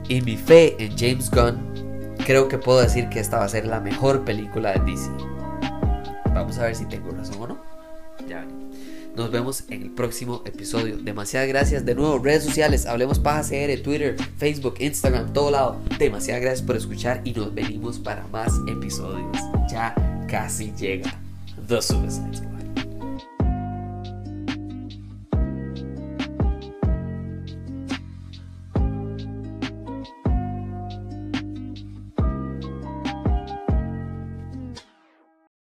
y 0.09 0.21
mi 0.21 0.37
fe 0.37 0.77
en 0.79 0.97
James 0.97 1.31
Gunn, 1.31 2.17
creo 2.25 2.49
que 2.49 2.59
puedo 2.59 2.81
decir 2.81 3.09
que 3.09 3.21
esta 3.21 3.39
va 3.39 3.45
a 3.45 3.49
ser 3.49 3.67
la 3.67 3.81
mejor 3.81 4.25
película 4.25 4.73
de 4.73 4.81
DC. 4.81 5.11
vamos 6.35 6.59
a 6.59 6.65
ver 6.65 6.77
si 6.77 6.87
tengo 6.87 7.11
razón 7.11 7.43
o 7.43 7.47
no. 7.49 7.59
Ya. 8.29 8.47
Nos 9.17 9.31
vemos 9.31 9.65
en 9.69 9.83
el 9.83 9.91
próximo 9.91 10.43
episodio. 10.45 10.97
Demasiadas 10.97 11.49
gracias. 11.49 11.85
De 11.85 11.95
nuevo, 11.95 12.19
redes 12.19 12.43
sociales. 12.43 12.85
Hablemos 12.85 13.21
Paja 13.21 13.43
CR, 13.43 13.81
Twitter, 13.81 14.17
Facebook, 14.39 14.75
Instagram, 14.81 15.33
todo 15.33 15.53
lado. 15.53 15.81
Demasiadas 15.99 16.43
gracias 16.43 16.67
por 16.67 16.77
escuchar 16.77 17.21
y 17.25 17.33
nos 17.33 17.55
venimos 17.55 17.99
para 18.01 18.27
más 18.29 18.53
episodios. 18.67 19.37
Ya 19.71 19.95
casi 20.29 20.73
llega 20.73 21.15
The 21.69 21.81
Suicide. 21.81 22.54